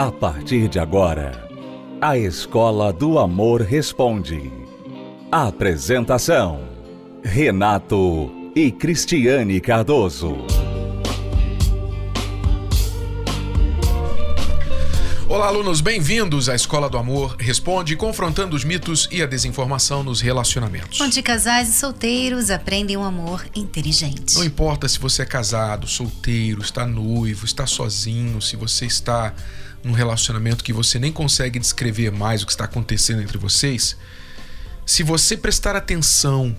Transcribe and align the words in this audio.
A 0.00 0.10
partir 0.10 0.66
de 0.66 0.78
agora, 0.78 1.46
a 2.00 2.16
Escola 2.16 2.90
do 2.90 3.18
Amor 3.18 3.60
Responde. 3.60 4.50
Apresentação: 5.30 6.62
Renato 7.22 8.32
e 8.56 8.72
Cristiane 8.72 9.60
Cardoso. 9.60 10.38
Olá, 15.28 15.46
alunos, 15.46 15.82
bem-vindos 15.82 16.48
à 16.48 16.54
Escola 16.54 16.88
do 16.88 16.96
Amor 16.96 17.36
Responde, 17.38 17.94
confrontando 17.94 18.56
os 18.56 18.64
mitos 18.64 19.06
e 19.12 19.22
a 19.22 19.26
desinformação 19.26 20.02
nos 20.02 20.20
relacionamentos. 20.20 20.98
Onde 21.00 21.22
casais 21.22 21.68
e 21.68 21.78
solteiros 21.78 22.50
aprendem 22.50 22.96
um 22.96 23.04
amor 23.04 23.46
inteligente. 23.54 24.34
Não 24.34 24.44
importa 24.44 24.88
se 24.88 24.98
você 24.98 25.22
é 25.22 25.26
casado, 25.26 25.86
solteiro, 25.86 26.62
está 26.62 26.86
noivo, 26.86 27.44
está 27.44 27.66
sozinho, 27.66 28.40
se 28.40 28.56
você 28.56 28.86
está 28.86 29.32
num 29.82 29.92
relacionamento 29.92 30.64
que 30.64 30.72
você 30.72 30.98
nem 30.98 31.12
consegue 31.12 31.58
descrever 31.58 32.10
mais 32.10 32.42
o 32.42 32.46
que 32.46 32.52
está 32.52 32.64
acontecendo 32.64 33.22
entre 33.22 33.38
vocês, 33.38 33.96
se 34.84 35.02
você 35.02 35.36
prestar 35.36 35.76
atenção 35.76 36.56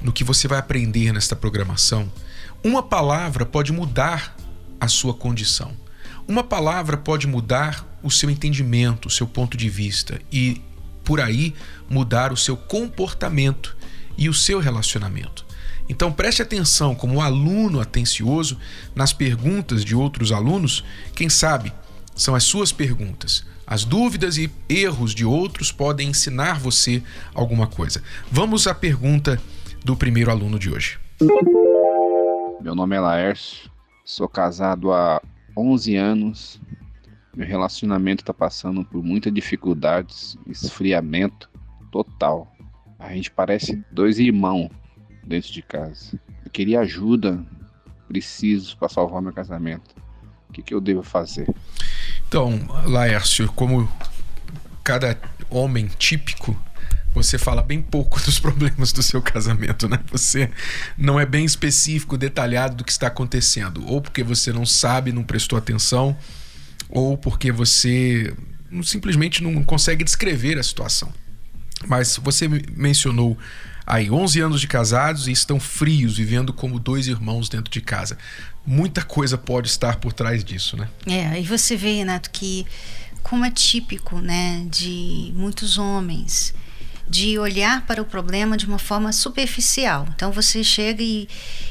no 0.00 0.12
que 0.12 0.24
você 0.24 0.48
vai 0.48 0.58
aprender 0.58 1.12
nesta 1.12 1.36
programação, 1.36 2.10
uma 2.62 2.82
palavra 2.82 3.44
pode 3.44 3.72
mudar 3.72 4.36
a 4.80 4.88
sua 4.88 5.14
condição. 5.14 5.72
Uma 6.26 6.44
palavra 6.44 6.96
pode 6.96 7.26
mudar 7.26 7.86
o 8.02 8.10
seu 8.10 8.30
entendimento, 8.30 9.06
o 9.06 9.10
seu 9.10 9.26
ponto 9.26 9.56
de 9.56 9.68
vista 9.68 10.20
e, 10.30 10.60
por 11.04 11.20
aí, 11.20 11.54
mudar 11.88 12.32
o 12.32 12.36
seu 12.36 12.56
comportamento 12.56 13.76
e 14.16 14.28
o 14.28 14.34
seu 14.34 14.60
relacionamento. 14.60 15.46
Então 15.88 16.12
preste 16.12 16.42
atenção, 16.42 16.94
como 16.94 17.20
aluno 17.20 17.80
atencioso, 17.80 18.58
nas 18.94 19.12
perguntas 19.12 19.84
de 19.84 19.94
outros 19.94 20.32
alunos, 20.32 20.84
quem 21.14 21.28
sabe 21.28 21.72
são 22.18 22.34
as 22.34 22.44
suas 22.44 22.70
perguntas. 22.72 23.46
As 23.66 23.84
dúvidas 23.84 24.36
e 24.36 24.50
erros 24.68 25.14
de 25.14 25.24
outros 25.24 25.72
podem 25.72 26.10
ensinar 26.10 26.58
você 26.58 27.02
alguma 27.34 27.66
coisa. 27.66 28.02
Vamos 28.30 28.66
à 28.66 28.74
pergunta 28.74 29.40
do 29.82 29.96
primeiro 29.96 30.30
aluno 30.30 30.58
de 30.58 30.70
hoje. 30.70 30.98
Meu 32.60 32.74
nome 32.74 32.96
é 32.96 33.00
Laércio, 33.00 33.70
sou 34.04 34.28
casado 34.28 34.92
há 34.92 35.22
11 35.56 35.96
anos 35.96 36.60
meu 37.38 37.46
relacionamento 37.46 38.24
está 38.24 38.34
passando 38.34 38.84
por 38.84 39.00
muitas 39.00 39.32
dificuldades, 39.32 40.36
esfriamento 40.48 41.48
total. 41.88 42.52
A 42.98 43.14
gente 43.14 43.30
parece 43.30 43.80
dois 43.92 44.18
irmãos 44.18 44.68
dentro 45.22 45.52
de 45.52 45.62
casa. 45.62 46.20
Eu 46.44 46.50
queria 46.50 46.80
ajuda, 46.80 47.46
preciso 48.08 48.76
para 48.76 48.88
salvar 48.88 49.22
meu 49.22 49.32
casamento. 49.32 49.94
O 50.48 50.52
que, 50.52 50.62
que 50.62 50.74
eu 50.74 50.80
devo 50.80 51.04
fazer? 51.04 51.48
Então, 52.28 52.60
Laércio, 52.84 53.50
como 53.52 53.90
cada 54.84 55.18
homem 55.48 55.90
típico, 55.98 56.54
você 57.14 57.38
fala 57.38 57.62
bem 57.62 57.80
pouco 57.80 58.20
dos 58.24 58.38
problemas 58.38 58.92
do 58.92 59.02
seu 59.02 59.22
casamento, 59.22 59.88
né? 59.88 59.98
Você 60.10 60.50
não 60.96 61.18
é 61.18 61.24
bem 61.24 61.46
específico, 61.46 62.18
detalhado 62.18 62.76
do 62.76 62.84
que 62.84 62.92
está 62.92 63.06
acontecendo, 63.06 63.82
ou 63.86 64.02
porque 64.02 64.22
você 64.22 64.52
não 64.52 64.66
sabe, 64.66 65.10
não 65.10 65.24
prestou 65.24 65.58
atenção, 65.58 66.14
ou 66.90 67.16
porque 67.16 67.50
você 67.50 68.32
simplesmente 68.82 69.42
não 69.42 69.64
consegue 69.64 70.04
descrever 70.04 70.58
a 70.58 70.62
situação. 70.62 71.10
Mas 71.86 72.18
você 72.22 72.48
mencionou 72.76 73.38
aí 73.86 74.10
11 74.10 74.40
anos 74.40 74.60
de 74.60 74.66
casados 74.66 75.28
e 75.28 75.32
estão 75.32 75.58
frios, 75.58 76.16
vivendo 76.16 76.52
como 76.52 76.78
dois 76.78 77.06
irmãos 77.06 77.48
dentro 77.48 77.70
de 77.70 77.80
casa. 77.80 78.18
Muita 78.66 79.02
coisa 79.02 79.38
pode 79.38 79.68
estar 79.68 79.96
por 79.96 80.12
trás 80.12 80.44
disso, 80.44 80.76
né? 80.76 80.88
É, 81.06 81.40
e 81.40 81.44
você 81.44 81.76
vê, 81.76 81.96
Renato, 81.96 82.30
que 82.30 82.66
como 83.22 83.44
é 83.44 83.50
típico, 83.50 84.18
né, 84.18 84.66
de 84.70 85.32
muitos 85.34 85.78
homens 85.78 86.54
de 87.08 87.38
olhar 87.38 87.86
para 87.86 88.02
o 88.02 88.04
problema 88.04 88.56
de 88.56 88.66
uma 88.66 88.78
forma 88.78 89.12
superficial. 89.12 90.06
Então 90.14 90.30
você 90.30 90.62
chega 90.62 91.02
e, 91.02 91.26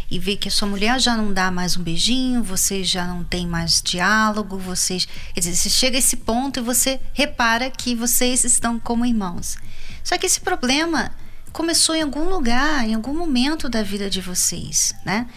e 0.10 0.18
vê 0.18 0.36
que 0.36 0.48
a 0.48 0.52
sua 0.52 0.68
mulher 0.68 1.00
já 1.00 1.16
não 1.16 1.32
dá 1.32 1.52
mais 1.52 1.78
um 1.78 1.84
beijinho, 1.84 2.44
vocês 2.44 2.90
já 2.90 3.06
não 3.06 3.24
tem 3.24 3.46
mais 3.46 3.82
diálogo, 3.82 4.58
vocês. 4.58 5.08
Quer 5.34 5.42
dizer, 5.42 5.56
você 5.56 5.70
chega 5.70 5.96
a 5.96 6.00
esse 6.00 6.18
ponto 6.18 6.60
e 6.60 6.64
você 6.64 7.00
repara 7.14 7.70
que 7.70 7.94
vocês 7.94 8.44
estão 8.44 8.80
como 8.80 9.06
irmãos. 9.06 9.58
Só 10.08 10.18
que 10.18 10.26
esse 10.26 10.40
problema 10.40 11.12
começou 11.52 11.94
em 11.94 12.02
algum 12.02 12.30
lugar, 12.30 12.88
em 12.88 12.94
algum 12.94 13.14
momento 13.14 13.68
da 13.68 13.84
vida 13.84 14.10
de 14.10 14.22
vocês, 14.22 14.96
né? 15.04 15.28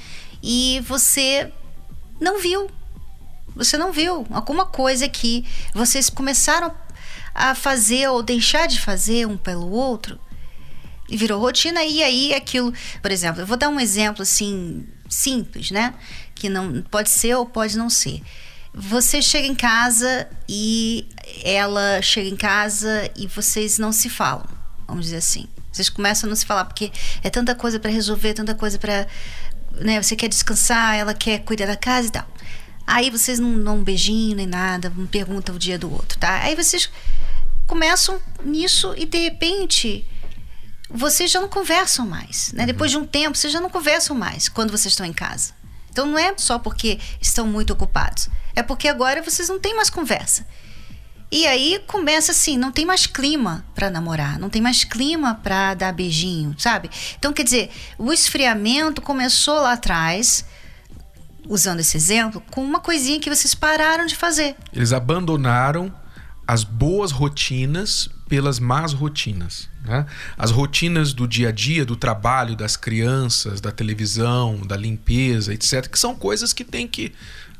E 0.41 0.81
você 0.86 1.53
não 2.20 2.38
viu. 2.41 2.70
Você 3.56 3.76
não 3.76 3.91
viu 3.91 4.25
alguma 4.31 4.64
coisa 4.64 5.08
que 5.08 5.44
vocês 5.75 6.08
começaram 6.08 6.72
a 7.34 7.53
fazer 7.53 8.10
ou 8.10 8.22
deixar 8.22 8.69
de 8.69 8.81
fazer 8.81 9.26
um 9.26 9.36
pelo 9.36 9.69
outro 9.69 10.20
e 11.08 11.16
virou 11.16 11.41
rotina 11.41 11.82
e 11.82 12.00
aí 12.00 12.32
aquilo, 12.32 12.72
por 13.02 13.10
exemplo, 13.10 13.42
eu 13.42 13.47
vou 13.48 13.56
dar 13.56 13.70
um 13.70 13.81
exemplo 13.81 14.22
assim 14.22 14.87
simples, 15.08 15.72
né? 15.72 15.94
Que 16.32 16.48
não 16.48 16.81
pode 16.82 17.10
ser 17.10 17.34
ou 17.34 17.44
pode 17.44 17.76
não 17.76 17.91
ser. 17.91 18.22
Você 18.72 19.20
chega 19.20 19.48
em 19.48 19.54
casa 19.56 20.28
e 20.48 21.08
ela 21.42 22.00
chega 22.00 22.28
em 22.28 22.37
casa 22.37 23.10
e 23.16 23.26
vocês 23.26 23.81
não 23.81 23.91
se 23.91 24.08
falam, 24.08 24.59
vamos 24.91 25.06
dizer 25.06 25.17
assim. 25.17 25.49
Vocês 25.73 25.89
começam 25.89 26.27
a 26.27 26.28
não 26.28 26.37
se 26.37 26.45
falar 26.45 26.65
porque 26.65 26.93
é 27.23 27.31
tanta 27.31 27.55
coisa 27.55 27.78
para 27.78 27.91
resolver, 27.91 28.34
tanta 28.34 28.55
coisa 28.55 28.78
para, 28.78 29.06
né? 29.73 30.03
Você 30.03 30.15
quer 30.15 30.28
descansar, 30.28 30.97
ela 30.97 31.15
quer 31.15 31.41
cuidar 31.41 31.67
da 31.67 31.77
casa 31.77 32.09
e 32.09 32.11
tal. 32.11 32.27
Aí 32.87 33.09
vocês 33.09 33.39
não 33.39 33.62
dão 33.62 33.79
um 33.79 33.84
beijinho 33.84 34.37
nem 34.37 34.47
nada, 34.47 34.93
não 34.95 35.06
perguntam 35.06 35.55
o 35.55 35.59
dia 35.59 35.79
do 35.79 35.91
outro, 35.91 36.19
tá? 36.19 36.41
Aí 36.43 36.56
vocês 36.56 36.91
começam 37.67 38.21
nisso 38.45 38.95
e 38.97 39.06
de 39.06 39.19
repente 39.19 40.05
vocês 40.91 41.31
já 41.31 41.41
não 41.41 41.49
conversam 41.49 42.05
mais. 42.06 42.53
Né? 42.53 42.67
Depois 42.67 42.91
de 42.91 42.99
um 42.99 43.06
tempo, 43.06 43.39
vocês 43.39 43.53
já 43.53 43.61
não 43.61 43.71
conversam 43.71 44.17
mais 44.17 44.49
quando 44.49 44.73
vocês 44.73 44.93
estão 44.93 45.06
em 45.06 45.12
casa. 45.12 45.53
Então 45.91 46.05
não 46.06 46.19
é 46.19 46.34
só 46.37 46.59
porque 46.59 46.99
estão 47.21 47.47
muito 47.47 47.73
ocupados, 47.73 48.29
é 48.55 48.62
porque 48.62 48.89
agora 48.89 49.23
vocês 49.23 49.49
não 49.49 49.59
têm 49.59 49.75
mais 49.75 49.91
conversa. 49.91 50.47
E 51.33 51.47
aí 51.47 51.81
começa 51.87 52.33
assim, 52.33 52.59
não 52.59 52.73
tem 52.73 52.85
mais 52.85 53.07
clima 53.07 53.65
para 53.75 53.89
namorar, 53.89 54.39
não 54.39 54.51
tem 54.51 54.61
mais 54.61 54.83
clima 54.83 55.37
para 55.37 55.75
dar 55.75 55.93
beijinho, 55.93 56.55
sabe? 56.59 56.91
Então 57.19 57.33
quer 57.33 57.45
dizer, 57.45 57.71
o 57.97 58.13
esfriamento 58.13 59.01
começou 59.01 59.61
lá 59.61 59.75
atrás, 59.75 60.45
usando 61.49 61.81
esse 61.81 61.97
exemplo, 61.97 62.43
com 62.51 62.65
uma 62.65 62.81
coisinha 62.81 63.21
que 63.21 63.31
vocês 63.31 63.55
pararam 63.55 64.07
de 64.07 64.17
fazer. 64.17 64.57
Eles 64.73 64.93
abandonaram 64.93 65.95
as 66.47 66.65
boas 66.65 67.13
rotinas 67.13 68.09
pelas 68.29 68.59
más 68.59 68.93
rotinas. 68.93 69.69
Né? 69.85 70.05
As 70.37 70.51
rotinas 70.51 71.12
do 71.12 71.27
dia 71.29 71.51
a 71.51 71.53
dia, 71.53 71.85
do 71.85 71.95
trabalho, 71.95 72.57
das 72.57 72.77
crianças, 72.77 73.61
da 73.61 73.71
televisão, 73.71 74.57
da 74.67 74.77
limpeza, 74.77 75.55
etc., 75.55 75.87
que 75.87 75.99
são 75.99 76.15
coisas 76.15 76.53
que 76.53 76.65
tem 76.65 76.89
que. 76.89 77.12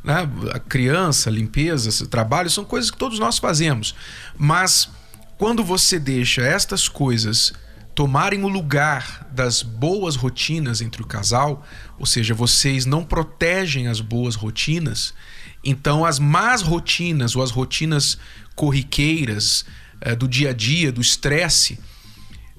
Né? 0.03 0.29
A 0.53 0.59
criança, 0.59 1.31
limpeza, 1.31 2.07
trabalho, 2.07 2.51
são 2.51 2.65
coisas 2.65 2.91
que 2.91 2.99
todos 2.99 3.19
nós 3.19 3.39
fazemos. 3.39 3.95
Mas 4.37 4.89
quando 5.39 5.65
você 5.65 5.99
deixa 5.99 6.43
estas 6.43 6.89
coisas 6.89 7.53
tomarem 7.95 8.45
o 8.45 8.49
lugar 8.49 9.29
das 9.33 9.63
boas 9.63 10.17
rotinas 10.17 10.81
entre 10.81 11.03
o 11.03 11.07
casal, 11.07 11.67
ou 11.99 12.07
seja, 12.07 12.35
vocês 12.35 12.87
não 12.87 13.05
protegem 13.05 13.89
as 13.89 14.01
boas 14.01 14.35
rotinas, 14.35 15.13
então 15.65 16.05
as 16.05 16.19
más 16.19 16.63
rotinas 16.63 17.37
ou 17.37 17.43
as 17.43 17.51
rotinas 17.51 18.17
corriqueiras 18.55 19.65
é, 20.01 20.15
do 20.15 20.27
dia 20.27 20.51
a 20.51 20.53
dia, 20.53 20.91
do 20.91 21.01
estresse, 21.01 21.79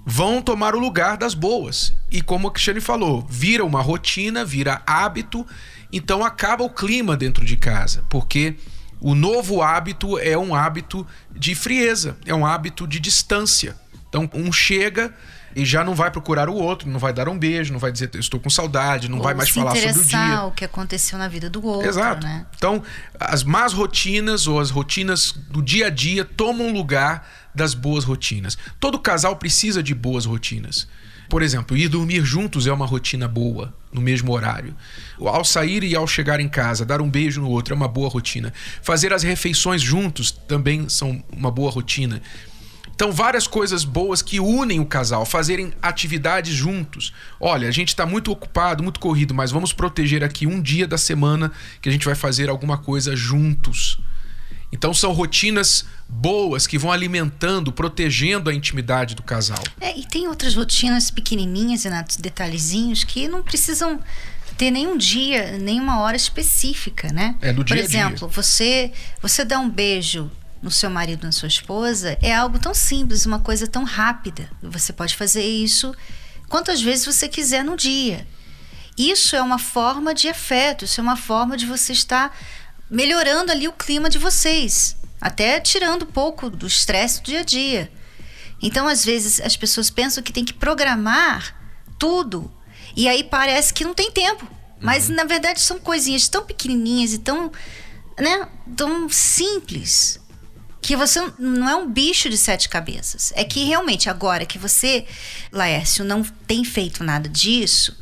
vão 0.06 0.42
tomar 0.42 0.76
o 0.76 0.80
lugar 0.80 1.18
das 1.18 1.34
boas. 1.34 1.94
E 2.12 2.22
como 2.22 2.48
a 2.48 2.52
Cristiane 2.52 2.82
falou, 2.82 3.26
vira 3.30 3.64
uma 3.66 3.82
rotina, 3.82 4.44
vira 4.44 4.82
hábito, 4.86 5.46
então 5.92 6.24
acaba 6.24 6.64
o 6.64 6.70
clima 6.70 7.18
dentro 7.18 7.46
de 7.46 7.58
casa, 7.58 8.04
porque 8.10 8.56
o 9.00 9.16
novo 9.16 9.62
hábito 9.62 10.18
é 10.20 10.38
um 10.38 10.54
hábito 10.54 11.06
de 11.32 11.56
frieza, 11.56 12.18
é 12.26 12.34
um 12.34 12.46
hábito 12.46 12.88
de 12.88 13.00
distância. 13.00 13.76
Então 14.08 14.30
um 14.34 14.52
chega 14.52 15.14
e 15.56 15.66
já 15.66 15.84
não 15.84 15.96
vai 15.96 16.10
procurar 16.12 16.50
o 16.50 16.56
outro, 16.56 16.90
não 16.90 17.00
vai 17.00 17.14
dar 17.14 17.28
um 17.28 17.38
beijo, 17.38 17.72
não 17.72 17.80
vai 17.80 17.92
dizer 17.92 18.10
estou 18.16 18.40
com 18.40 18.50
saudade, 18.50 19.10
não 19.10 19.18
Ou 19.18 19.24
vai 19.24 19.34
mais 19.34 19.50
falar 19.50 19.76
sobre 19.76 20.00
o 20.00 20.04
dia. 20.06 20.44
o 20.44 20.52
que 20.52 20.66
aconteceu 20.66 21.18
na 21.18 21.28
vida 21.28 21.50
do 21.50 21.66
outro. 21.66 21.88
Exato. 21.88 22.26
Né? 22.26 22.46
Então, 22.56 22.84
as 23.20 23.44
más 23.44 23.74
rotinas 23.74 24.48
ou 24.48 24.60
as 24.60 24.70
rotinas 24.70 25.32
do 25.32 25.62
dia 25.62 25.88
a 25.88 25.90
dia 25.90 26.24
tomam 26.26 26.72
lugar 26.72 27.28
das 27.54 27.74
boas 27.74 28.04
rotinas. 28.04 28.58
Todo 28.80 29.00
casal 29.00 29.36
precisa 29.36 29.84
de 29.84 29.94
boas 29.94 30.26
rotinas. 30.26 30.88
Por 31.32 31.42
exemplo, 31.42 31.78
ir 31.78 31.88
dormir 31.88 32.26
juntos 32.26 32.68
é 32.68 32.74
uma 32.74 32.86
rotina 32.86 33.26
boa, 33.26 33.74
no 33.90 34.02
mesmo 34.02 34.34
horário. 34.34 34.76
Ao 35.18 35.46
sair 35.46 35.82
e 35.82 35.96
ao 35.96 36.06
chegar 36.06 36.42
em 36.42 36.50
casa, 36.50 36.86
dar 36.86 37.00
um 37.00 37.10
beijo 37.10 37.40
no 37.40 37.50
outro 37.50 37.74
é 37.74 37.78
uma 37.78 37.88
boa 37.88 38.10
rotina. 38.10 38.52
Fazer 38.82 39.14
as 39.14 39.24
refeições 39.24 39.82
juntos 39.82 40.30
também 40.30 40.90
são 40.90 41.24
uma 41.32 41.50
boa 41.50 41.72
rotina. 41.72 42.22
Então, 43.02 43.12
várias 43.12 43.48
coisas 43.48 43.84
boas 43.84 44.22
que 44.22 44.40
unem 44.40 44.80
o 44.80 44.86
casal, 44.86 45.26
fazerem 45.26 45.74
atividades 45.82 46.54
juntos. 46.54 47.12
Olha, 47.40 47.68
a 47.68 47.72
gente 47.72 47.88
está 47.88 48.06
muito 48.06 48.32
ocupado, 48.32 48.84
muito 48.84 49.00
corrido, 49.00 49.34
mas 49.34 49.50
vamos 49.50 49.74
proteger 49.74 50.24
aqui 50.24 50.46
um 50.46 50.62
dia 50.62 50.88
da 50.88 51.00
semana 51.00 51.52
que 51.82 51.90
a 51.90 51.92
gente 51.92 52.06
vai 52.06 52.14
fazer 52.14 52.48
alguma 52.48 52.78
coisa 52.78 53.16
juntos. 53.16 53.98
Então 54.72 54.94
são 54.94 55.14
rotinas 55.14 55.84
boas 56.08 56.68
que 56.68 56.78
vão 56.78 56.92
alimentando, 56.92 57.72
protegendo 57.72 58.52
a 58.52 58.54
intimidade 58.54 59.16
do 59.16 59.24
casal. 59.24 59.64
É, 59.80 59.98
e 59.98 60.06
tem 60.06 60.28
outras 60.28 60.54
rotinas 60.54 61.10
pequenininhas, 61.10 61.86
Renato, 61.86 62.22
detalhezinhos 62.22 63.04
que 63.04 63.28
não 63.28 63.42
precisam 63.42 64.00
ter 64.60 64.70
nenhum 64.70 64.96
dia, 64.96 65.58
nenhuma 65.58 66.02
hora 66.02 66.16
específica, 66.16 67.12
né? 67.12 67.36
É 67.42 67.52
do 67.52 67.64
dia 67.64 67.78
Por 67.78 67.84
exemplo, 67.84 68.28
você 68.28 68.92
você 69.24 69.44
dá 69.44 69.58
um 69.58 69.72
beijo 69.72 70.30
no 70.62 70.70
seu 70.70 70.90
marido, 70.90 71.24
na 71.24 71.32
sua 71.32 71.48
esposa, 71.48 72.18
é 72.22 72.34
algo 72.34 72.60
tão 72.60 72.74
simples, 72.74 73.26
uma 73.26 73.40
coisa 73.40 73.68
tão 73.68 73.84
rápida. 73.84 74.50
Você 74.62 74.94
pode 74.94 75.16
fazer 75.16 75.44
isso 75.44 75.94
quantas 76.48 76.82
vezes 76.82 77.06
você 77.06 77.28
quiser 77.28 77.64
no 77.64 77.76
dia. 77.76 78.28
Isso 78.98 79.36
é 79.36 79.42
uma 79.42 79.58
forma 79.58 80.14
de 80.14 80.28
afeto, 80.28 80.86
isso 80.86 81.00
é 81.00 81.04
uma 81.04 81.18
forma 81.18 81.58
de 81.58 81.66
você 81.66 81.94
estar 81.94 82.38
melhorando 82.90 83.52
ali 83.52 83.68
o 83.68 83.74
clima 83.74 84.10
de 84.10 84.18
vocês, 84.18 84.98
até 85.20 85.60
tirando 85.60 86.04
um 86.04 86.12
pouco 86.12 86.50
do 86.50 86.68
estresse 86.68 87.22
do 87.22 87.26
dia 87.26 87.40
a 87.40 87.44
dia. 87.44 87.92
Então, 88.62 88.88
às 88.88 89.04
vezes, 89.04 89.42
as 89.42 89.58
pessoas 89.58 89.90
pensam 89.90 90.22
que 90.22 90.34
tem 90.34 90.46
que 90.46 90.54
programar 90.54 91.56
tudo 91.98 92.52
e 92.96 93.08
aí 93.08 93.24
parece 93.24 93.74
que 93.74 93.84
não 93.84 93.94
tem 93.94 94.12
tempo. 94.12 94.48
Mas, 94.80 95.10
uhum. 95.10 95.16
na 95.16 95.24
verdade, 95.24 95.62
são 95.62 95.80
coisinhas 95.80 96.28
tão 96.28 96.46
pequenininhas 96.46 97.14
e 97.14 97.18
tão, 97.18 97.52
né, 98.20 98.48
tão 98.76 99.10
simples 99.10 100.20
que 100.82 100.96
você 100.96 101.32
não 101.38 101.70
é 101.70 101.76
um 101.76 101.90
bicho 101.90 102.30
de 102.30 102.38
sete 102.38 102.68
cabeças. 102.68 103.32
É 103.36 103.44
que 103.44 103.64
realmente 103.64 104.10
agora 104.10 104.46
que 104.46 104.58
você, 104.58 105.06
Laércio, 105.52 106.04
não 106.04 106.24
tem 106.24 106.66
feito 106.66 107.04
nada 107.04 107.30
disso, 107.30 107.96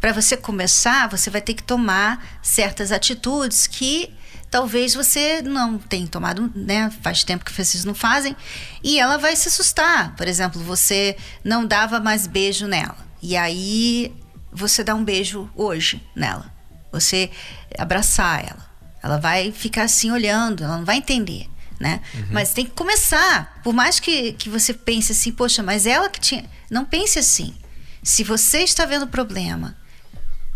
para 0.00 0.12
você 0.12 0.36
começar, 0.36 1.08
você 1.08 1.28
vai 1.28 1.40
ter 1.40 1.54
que 1.54 1.62
tomar 1.62 2.38
certas 2.42 2.90
atitudes 2.90 3.66
que 3.66 4.14
talvez 4.50 4.94
você 4.94 5.42
não 5.42 5.78
tenha 5.78 6.06
tomado, 6.06 6.50
né? 6.54 6.90
Faz 7.02 7.24
tempo 7.24 7.44
que 7.44 7.52
vocês 7.52 7.84
não 7.84 7.94
fazem, 7.94 8.34
e 8.82 8.98
ela 8.98 9.18
vai 9.18 9.34
se 9.36 9.48
assustar. 9.48 10.14
Por 10.16 10.26
exemplo, 10.26 10.62
você 10.62 11.16
não 11.44 11.66
dava 11.66 12.00
mais 12.00 12.26
beijo 12.26 12.66
nela. 12.66 12.96
E 13.20 13.36
aí 13.36 14.14
você 14.52 14.84
dá 14.84 14.94
um 14.94 15.04
beijo 15.04 15.50
hoje 15.54 16.02
nela. 16.14 16.52
Você 16.92 17.30
abraçar 17.76 18.44
ela. 18.44 18.66
Ela 19.02 19.18
vai 19.18 19.52
ficar 19.52 19.82
assim 19.82 20.10
olhando, 20.10 20.64
ela 20.64 20.78
não 20.78 20.84
vai 20.84 20.96
entender 20.96 21.48
né? 21.78 22.00
Uhum. 22.14 22.26
Mas 22.30 22.52
tem 22.52 22.64
que 22.64 22.72
começar. 22.72 23.60
Por 23.62 23.72
mais 23.72 24.00
que, 24.00 24.32
que 24.32 24.48
você 24.48 24.72
pense 24.72 25.12
assim, 25.12 25.32
poxa, 25.32 25.62
mas 25.62 25.86
ela 25.86 26.08
que 26.08 26.20
tinha. 26.20 26.44
Não 26.70 26.84
pense 26.84 27.18
assim. 27.18 27.54
Se 28.02 28.22
você 28.22 28.58
está 28.58 28.84
vendo 28.84 29.06
problema, 29.06 29.76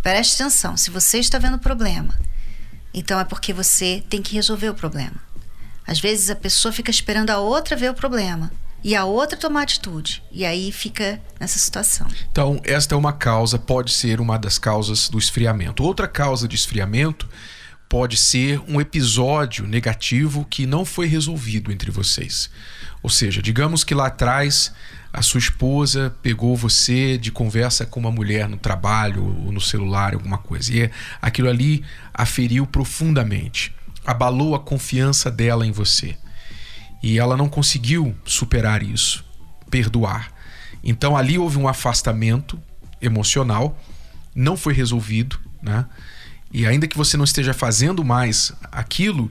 preste 0.03 0.41
atenção. 0.41 0.77
Se 0.77 0.91
você 0.91 1.19
está 1.19 1.39
vendo 1.39 1.59
problema, 1.59 2.19
então 2.93 3.19
é 3.19 3.25
porque 3.25 3.53
você 3.53 4.03
tem 4.09 4.23
que 4.23 4.35
resolver 4.35 4.69
o 4.69 4.75
problema. 4.75 5.17
Às 5.87 5.99
vezes 5.99 6.31
a 6.31 6.37
pessoa 6.37 6.73
fica 6.73 6.91
esperando 6.91 7.31
a 7.31 7.39
outra 7.39 7.77
ver 7.77 7.91
o 7.91 7.95
problema 7.95 8.51
e 8.83 8.95
a 8.95 9.05
outra 9.05 9.37
tomar 9.37 9.63
atitude. 9.63 10.23
E 10.31 10.45
aí 10.45 10.73
fica 10.73 11.21
nessa 11.39 11.59
situação. 11.59 12.07
Então, 12.31 12.61
esta 12.65 12.95
é 12.95 12.99
uma 12.99 13.13
causa, 13.13 13.59
pode 13.59 13.93
ser 13.93 14.21
uma 14.21 14.39
das 14.39 14.59
causas 14.59 15.09
do 15.09 15.19
esfriamento. 15.19 15.83
Outra 15.83 16.09
causa 16.09 16.49
de 16.49 16.57
esfriamento 16.57 17.29
pode 17.91 18.17
ser 18.17 18.61
um 18.69 18.81
episódio 18.81 19.67
negativo 19.67 20.47
que 20.49 20.65
não 20.65 20.85
foi 20.85 21.09
resolvido 21.09 21.73
entre 21.73 21.91
vocês. 21.91 22.49
Ou 23.03 23.11
seja, 23.11 23.43
digamos 23.43 23.83
que 23.83 23.97
lá 23.97 24.07
atrás 24.07 24.73
a 25.13 25.23
sua 25.23 25.41
esposa 25.41 26.15
pegou 26.23 26.57
você 26.57 27.19
de 27.19 27.33
conversa 27.33 27.85
com 27.85 27.99
uma 27.99 28.13
mulher 28.13 28.49
no 28.49 28.57
trabalho 28.57 29.25
ou 29.45 29.51
no 29.51 29.61
celular, 29.61 30.15
alguma 30.15 30.39
coisa, 30.39 30.73
e 30.73 30.91
aquilo 31.21 31.49
ali 31.49 31.85
a 32.15 32.25
feriu 32.25 32.65
profundamente, 32.65 33.75
abalou 34.07 34.55
a 34.55 34.61
confiança 34.61 35.29
dela 35.29 35.67
em 35.67 35.73
você. 35.73 36.17
E 37.03 37.19
ela 37.19 37.37
não 37.37 37.49
conseguiu 37.49 38.15
superar 38.25 38.85
isso, 38.85 39.25
perdoar. 39.69 40.33
Então 40.85 41.17
ali 41.17 41.39
houve 41.39 41.59
um 41.59 41.67
afastamento 41.67 42.57
emocional, 43.03 43.77
não 44.33 44.57
foi 44.57 44.75
resolvido, 44.75 45.41
né? 45.61 45.87
E 46.53 46.67
ainda 46.67 46.89
que 46.89 46.97
você 46.97 47.17
não 47.17 47.25
esteja 47.25 47.55
fazendo 47.55 48.05
mais 48.05 48.53
aquilo, 48.73 49.31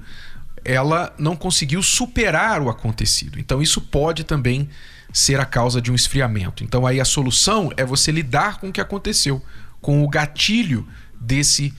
ela 0.63 1.13
não 1.17 1.35
conseguiu 1.35 1.81
superar 1.81 2.61
o 2.61 2.69
acontecido. 2.69 3.39
Então 3.39 3.61
isso 3.61 3.81
pode 3.81 4.23
também 4.23 4.69
ser 5.11 5.39
a 5.39 5.45
causa 5.45 5.81
de 5.81 5.91
um 5.91 5.95
esfriamento. 5.95 6.63
Então 6.63 6.85
aí 6.85 6.99
a 6.99 7.05
solução 7.05 7.71
é 7.75 7.85
você 7.85 8.11
lidar 8.11 8.59
com 8.59 8.69
o 8.69 8.71
que 8.71 8.81
aconteceu, 8.81 9.43
com 9.81 10.03
o 10.03 10.07
gatilho 10.07 10.87
desse 11.19 11.73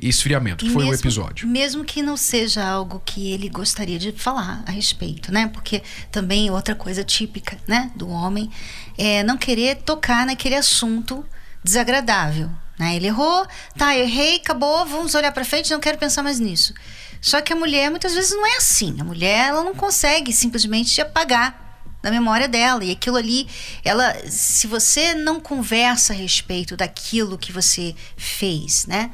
esfriamento, 0.00 0.64
que 0.64 0.70
foi 0.70 0.86
o 0.86 0.94
episódio. 0.94 1.46
Mesmo 1.46 1.84
que 1.84 2.02
não 2.02 2.16
seja 2.16 2.64
algo 2.64 3.00
que 3.04 3.30
ele 3.30 3.48
gostaria 3.48 3.98
de 3.98 4.12
falar 4.12 4.62
a 4.66 4.70
respeito, 4.70 5.32
né? 5.32 5.48
Porque 5.48 5.82
também 6.10 6.50
outra 6.50 6.74
coisa 6.74 7.04
típica, 7.04 7.56
né, 7.66 7.90
do 7.94 8.08
homem 8.08 8.50
é 8.98 9.22
não 9.22 9.38
querer 9.38 9.76
tocar 9.76 10.26
naquele 10.26 10.56
assunto 10.56 11.24
desagradável, 11.62 12.50
né? 12.82 12.96
Ele 12.96 13.06
errou, 13.06 13.46
tá, 13.78 13.96
errei, 13.96 14.36
acabou, 14.36 14.84
vamos 14.84 15.14
olhar 15.14 15.30
para 15.30 15.44
frente, 15.44 15.70
não 15.70 15.78
quero 15.78 15.98
pensar 15.98 16.20
mais 16.20 16.40
nisso. 16.40 16.74
Só 17.20 17.40
que 17.40 17.52
a 17.52 17.56
mulher 17.56 17.88
muitas 17.90 18.12
vezes 18.12 18.32
não 18.32 18.44
é 18.44 18.56
assim. 18.56 19.00
A 19.00 19.04
mulher 19.04 19.50
ela 19.50 19.62
não 19.62 19.72
consegue 19.72 20.32
simplesmente 20.32 21.00
apagar 21.00 21.86
da 22.02 22.10
memória 22.10 22.48
dela. 22.48 22.84
E 22.84 22.90
aquilo 22.90 23.16
ali, 23.16 23.48
ela, 23.84 24.12
se 24.28 24.66
você 24.66 25.14
não 25.14 25.38
conversa 25.38 26.12
a 26.12 26.16
respeito 26.16 26.76
daquilo 26.76 27.38
que 27.38 27.52
você 27.52 27.94
fez, 28.16 28.86
né? 28.86 29.12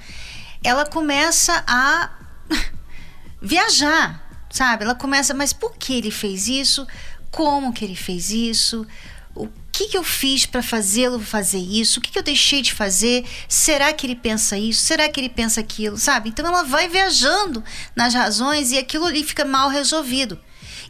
Ela 0.65 0.87
começa 0.87 1.63
a 1.67 2.11
viajar, 3.43 4.47
sabe? 4.51 4.85
Ela 4.85 4.95
começa, 4.95 5.35
mas 5.35 5.53
por 5.53 5.77
que 5.77 5.93
ele 5.93 6.11
fez 6.11 6.49
isso? 6.49 6.87
Como 7.31 7.75
que 7.75 7.85
ele 7.85 7.95
fez 7.95 8.31
isso? 8.31 8.87
O 9.37 9.47
que, 9.79 9.87
que 9.87 9.97
eu 9.97 10.03
fiz 10.03 10.45
para 10.45 10.61
fazê-lo 10.61 11.21
fazer 11.21 11.59
isso? 11.59 12.01
O 12.01 12.03
que, 12.03 12.11
que 12.11 12.19
eu 12.19 12.23
deixei 12.23 12.63
de 12.63 12.75
fazer? 12.75 13.25
Será 13.47 13.93
que 13.93 14.05
ele 14.05 14.17
pensa 14.17 14.59
isso? 14.59 14.85
Será 14.85 15.09
que 15.09 15.21
ele 15.21 15.29
pensa 15.29 15.61
aquilo? 15.61 15.97
Sabe? 15.97 16.31
Então 16.31 16.45
ela 16.45 16.65
vai 16.65 16.89
viajando 16.89 17.63
nas 17.95 18.13
razões 18.13 18.73
e 18.73 18.79
aquilo 18.79 19.05
ali 19.05 19.23
fica 19.23 19.45
mal 19.45 19.69
resolvido. 19.69 20.37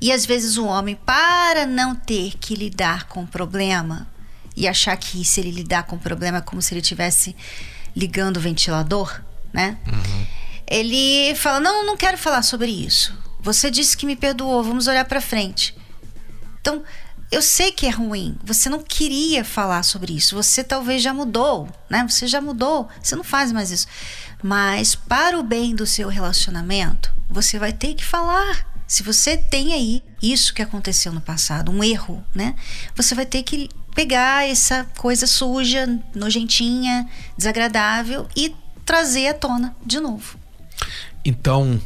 E 0.01 0.11
às 0.11 0.25
vezes 0.25 0.57
o 0.57 0.65
homem, 0.65 0.95
para 1.05 1.67
não 1.67 1.95
ter 1.95 2.39
que 2.41 2.55
lidar 2.55 3.09
com 3.09 3.25
o 3.25 3.27
problema 3.27 4.09
e 4.57 4.67
achar 4.67 4.97
que 4.97 5.23
se 5.23 5.39
ele 5.39 5.51
lidar 5.51 5.83
com 5.83 5.97
o 5.97 6.01
problema 6.01 6.39
é 6.39 6.41
como 6.41 6.63
se 6.63 6.73
ele 6.73 6.81
estivesse 6.81 7.37
ligando 7.95 8.39
o 8.39 8.41
ventilador, 8.41 9.21
né? 9.53 9.77
Uhum. 9.87 10.27
Ele 10.67 11.35
fala: 11.35 11.61
Não, 11.61 11.85
não 11.85 11.97
quero 11.97 12.17
falar 12.17 12.41
sobre 12.43 12.71
isso. 12.71 13.15
Você 13.41 13.71
disse 13.71 13.95
que 13.95 14.07
me 14.07 14.17
perdoou, 14.17 14.63
vamos 14.63 14.87
olhar 14.87 15.05
para 15.05 15.21
frente. 15.21 15.77
Então, 16.61 16.83
eu 17.31 17.43
sei 17.43 17.71
que 17.71 17.87
é 17.87 17.91
ruim. 17.91 18.37
Você 18.45 18.69
não 18.69 18.83
queria 18.83 19.45
falar 19.45 19.83
sobre 19.83 20.15
isso. 20.15 20.35
Você 20.35 20.65
talvez 20.65 21.03
já 21.03 21.13
mudou, 21.13 21.69
né? 21.89 22.07
Você 22.09 22.27
já 22.27 22.41
mudou. 22.41 22.89
Você 23.03 23.15
não 23.15 23.25
faz 23.25 23.53
mais 23.53 23.71
isso. 23.71 23.87
Mas 24.43 24.95
para 24.95 25.39
o 25.39 25.43
bem 25.43 25.75
do 25.75 25.87
seu 25.87 26.09
relacionamento, 26.09 27.13
você 27.29 27.59
vai 27.59 27.73
ter 27.73 27.95
que 27.95 28.05
falar. 28.05 28.67
Se 28.87 29.03
você 29.03 29.37
tem 29.37 29.75
aí 29.75 30.03
isso 30.23 30.55
que 30.55 30.63
aconteceu 30.63 31.13
no 31.13 31.21
passado, 31.21 31.71
um 31.71 31.85
erro, 31.85 32.25
né? 32.35 32.55
Você 32.97 33.15
vai 33.15 33.27
ter 33.27 33.43
que 33.43 33.69
pegar 33.95 34.49
essa 34.49 34.87
coisa 34.97 35.27
suja, 35.27 35.87
nojentinha, 36.15 37.07
desagradável 37.37 38.27
e 38.35 38.55
trazer 38.87 39.29
à 39.29 39.35
tona 39.35 39.77
de 39.85 40.01
novo. 40.01 40.39
Então, 41.23 41.79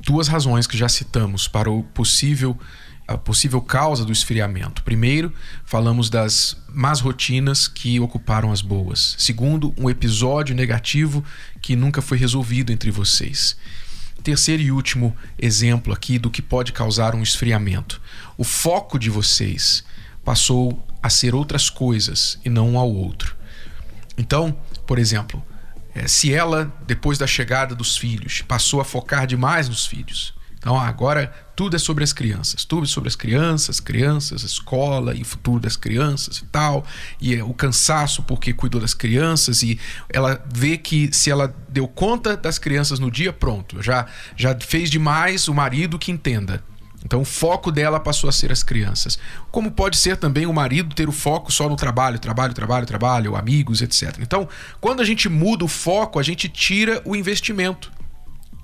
duas 0.00 0.26
razões 0.26 0.66
que 0.66 0.76
já 0.76 0.88
citamos 0.88 1.46
para 1.46 1.70
o 1.70 1.84
possível 1.84 2.58
a 3.06 3.18
possível 3.18 3.60
causa 3.60 4.04
do 4.04 4.12
esfriamento. 4.12 4.82
Primeiro, 4.82 5.32
falamos 5.64 6.08
das 6.08 6.56
más 6.68 7.00
rotinas 7.00 7.68
que 7.68 7.98
ocuparam 8.00 8.52
as 8.52 8.62
boas. 8.62 9.14
Segundo, 9.18 9.74
um 9.76 9.90
episódio 9.90 10.54
negativo 10.54 11.24
que 11.60 11.76
nunca 11.76 12.00
foi 12.00 12.18
resolvido 12.18 12.72
entre 12.72 12.90
vocês. 12.90 13.56
Terceiro 14.22 14.62
e 14.62 14.70
último 14.70 15.16
exemplo 15.38 15.92
aqui 15.92 16.18
do 16.18 16.30
que 16.30 16.40
pode 16.40 16.72
causar 16.72 17.14
um 17.14 17.22
esfriamento. 17.22 18.00
O 18.38 18.44
foco 18.44 18.98
de 18.98 19.10
vocês 19.10 19.84
passou 20.24 20.80
a 21.02 21.10
ser 21.10 21.34
outras 21.34 21.68
coisas 21.68 22.38
e 22.44 22.48
não 22.48 22.70
um 22.70 22.78
ao 22.78 22.90
outro. 22.90 23.36
Então, 24.16 24.56
por 24.86 24.98
exemplo, 24.98 25.44
eh, 25.94 26.06
se 26.06 26.32
ela, 26.32 26.72
depois 26.86 27.18
da 27.18 27.26
chegada 27.26 27.74
dos 27.74 27.96
filhos, 27.96 28.42
passou 28.42 28.80
a 28.80 28.84
focar 28.84 29.26
demais 29.26 29.68
nos 29.68 29.86
filhos, 29.86 30.32
então 30.62 30.78
agora 30.78 31.34
tudo 31.56 31.74
é 31.74 31.78
sobre 31.78 32.04
as 32.04 32.12
crianças, 32.12 32.64
tudo 32.64 32.86
sobre 32.86 33.08
as 33.08 33.16
crianças, 33.16 33.80
crianças, 33.80 34.44
escola 34.44 35.12
e 35.12 35.24
futuro 35.24 35.58
das 35.58 35.76
crianças 35.76 36.36
e 36.38 36.46
tal, 36.46 36.86
e 37.20 37.34
é 37.34 37.42
o 37.42 37.52
cansaço 37.52 38.22
porque 38.22 38.52
cuidou 38.52 38.80
das 38.80 38.94
crianças 38.94 39.64
e 39.64 39.78
ela 40.08 40.40
vê 40.54 40.78
que 40.78 41.10
se 41.12 41.32
ela 41.32 41.52
deu 41.68 41.88
conta 41.88 42.36
das 42.36 42.58
crianças 42.60 43.00
no 43.00 43.10
dia, 43.10 43.32
pronto, 43.32 43.82
já 43.82 44.06
já 44.36 44.56
fez 44.60 44.88
demais 44.88 45.48
o 45.48 45.54
marido 45.54 45.98
que 45.98 46.12
entenda. 46.12 46.62
Então 47.04 47.22
o 47.22 47.24
foco 47.24 47.72
dela 47.72 47.98
passou 47.98 48.30
a 48.30 48.32
ser 48.32 48.52
as 48.52 48.62
crianças. 48.62 49.18
Como 49.50 49.72
pode 49.72 49.96
ser 49.96 50.16
também 50.16 50.46
o 50.46 50.52
marido 50.52 50.94
ter 50.94 51.08
o 51.08 51.12
foco 51.12 51.52
só 51.52 51.68
no 51.68 51.74
trabalho, 51.74 52.20
trabalho, 52.20 52.54
trabalho, 52.54 52.86
trabalho, 52.86 53.34
amigos, 53.34 53.82
etc. 53.82 54.16
Então, 54.20 54.48
quando 54.80 55.00
a 55.00 55.04
gente 55.04 55.28
muda 55.28 55.64
o 55.64 55.68
foco, 55.68 56.20
a 56.20 56.22
gente 56.22 56.48
tira 56.48 57.02
o 57.04 57.16
investimento 57.16 57.90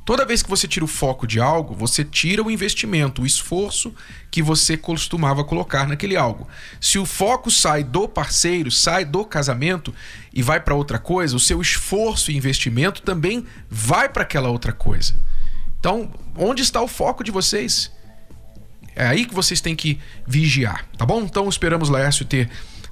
Toda 0.09 0.25
vez 0.25 0.43
que 0.43 0.49
você 0.49 0.67
tira 0.67 0.87
o 0.87 0.89
foco 0.89 1.27
de 1.27 1.39
algo, 1.39 1.75
você 1.75 2.03
tira 2.03 2.43
o 2.43 2.51
investimento, 2.51 3.21
o 3.21 3.27
esforço 3.27 3.95
que 4.31 4.43
você 4.43 4.75
costumava 4.75 5.45
colocar 5.45 5.87
naquele 5.87 6.17
algo. 6.17 6.49
Se 6.81 6.99
o 6.99 7.05
foco 7.05 7.51
sai 7.51 7.85
do 7.85 8.09
parceiro, 8.09 8.71
sai 8.71 9.05
do 9.05 9.23
casamento 9.23 9.95
e 10.33 10.43
vai 10.43 10.61
para 10.61 10.75
outra 10.75 10.99
coisa, 10.99 11.37
o 11.37 11.39
seu 11.39 11.61
esforço 11.61 12.31
e 12.31 12.37
investimento 12.39 13.03
também 13.03 13.45
vai 13.69 14.09
para 14.09 14.23
aquela 14.23 14.49
outra 14.49 14.73
coisa. 14.73 15.15
Então, 15.79 16.11
onde 16.35 16.63
está 16.63 16.81
o 16.81 16.89
foco 16.89 17.23
de 17.23 17.31
vocês? 17.31 17.93
É 18.97 19.07
aí 19.07 19.27
que 19.27 19.35
vocês 19.35 19.61
têm 19.61 19.77
que 19.77 20.01
vigiar, 20.27 20.87
tá 20.97 21.05
bom? 21.05 21.21
Então, 21.21 21.47
esperamos 21.51 21.91
Laércio 21.91 22.25
ter 22.25 22.49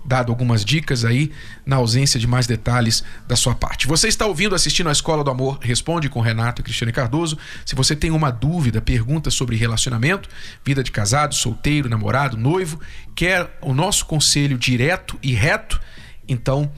dado 0.07 0.31
algumas 0.31 0.65
dicas 0.65 1.05
aí 1.05 1.33
na 1.65 1.77
ausência 1.77 2.19
de 2.21 2.27
mais 2.27 2.47
detalhes 2.47 3.03
da 3.27 3.35
sua 3.37 3.55
parte. 3.55 3.87
Você 3.87 4.09
está 4.09 4.27
ouvindo, 4.27 4.55
assistindo 4.55 4.89
a 4.89 4.93
Escola 4.93 5.25
do 5.25 5.31
Amor 5.31 5.59
Responde 5.61 6.09
com 6.09 6.21
Renato 6.21 6.61
e 6.61 6.65
Cristiane 6.65 6.93
Cardoso. 6.93 7.37
Se 7.65 7.75
você 7.75 7.97
tem 7.97 8.11
uma 8.11 8.31
dúvida, 8.31 8.81
pergunta 8.81 9.31
sobre 9.31 9.57
relacionamento, 9.57 10.29
vida 10.65 10.83
de 10.83 10.91
casado, 10.91 11.35
solteiro, 11.35 11.89
namorado, 11.89 12.37
noivo, 12.37 12.81
quer 13.15 13.59
o 13.61 13.75
nosso 13.75 14.07
conselho 14.07 14.57
direto 14.57 15.19
e 15.23 15.35
reto, 15.35 15.81
então 16.29 16.71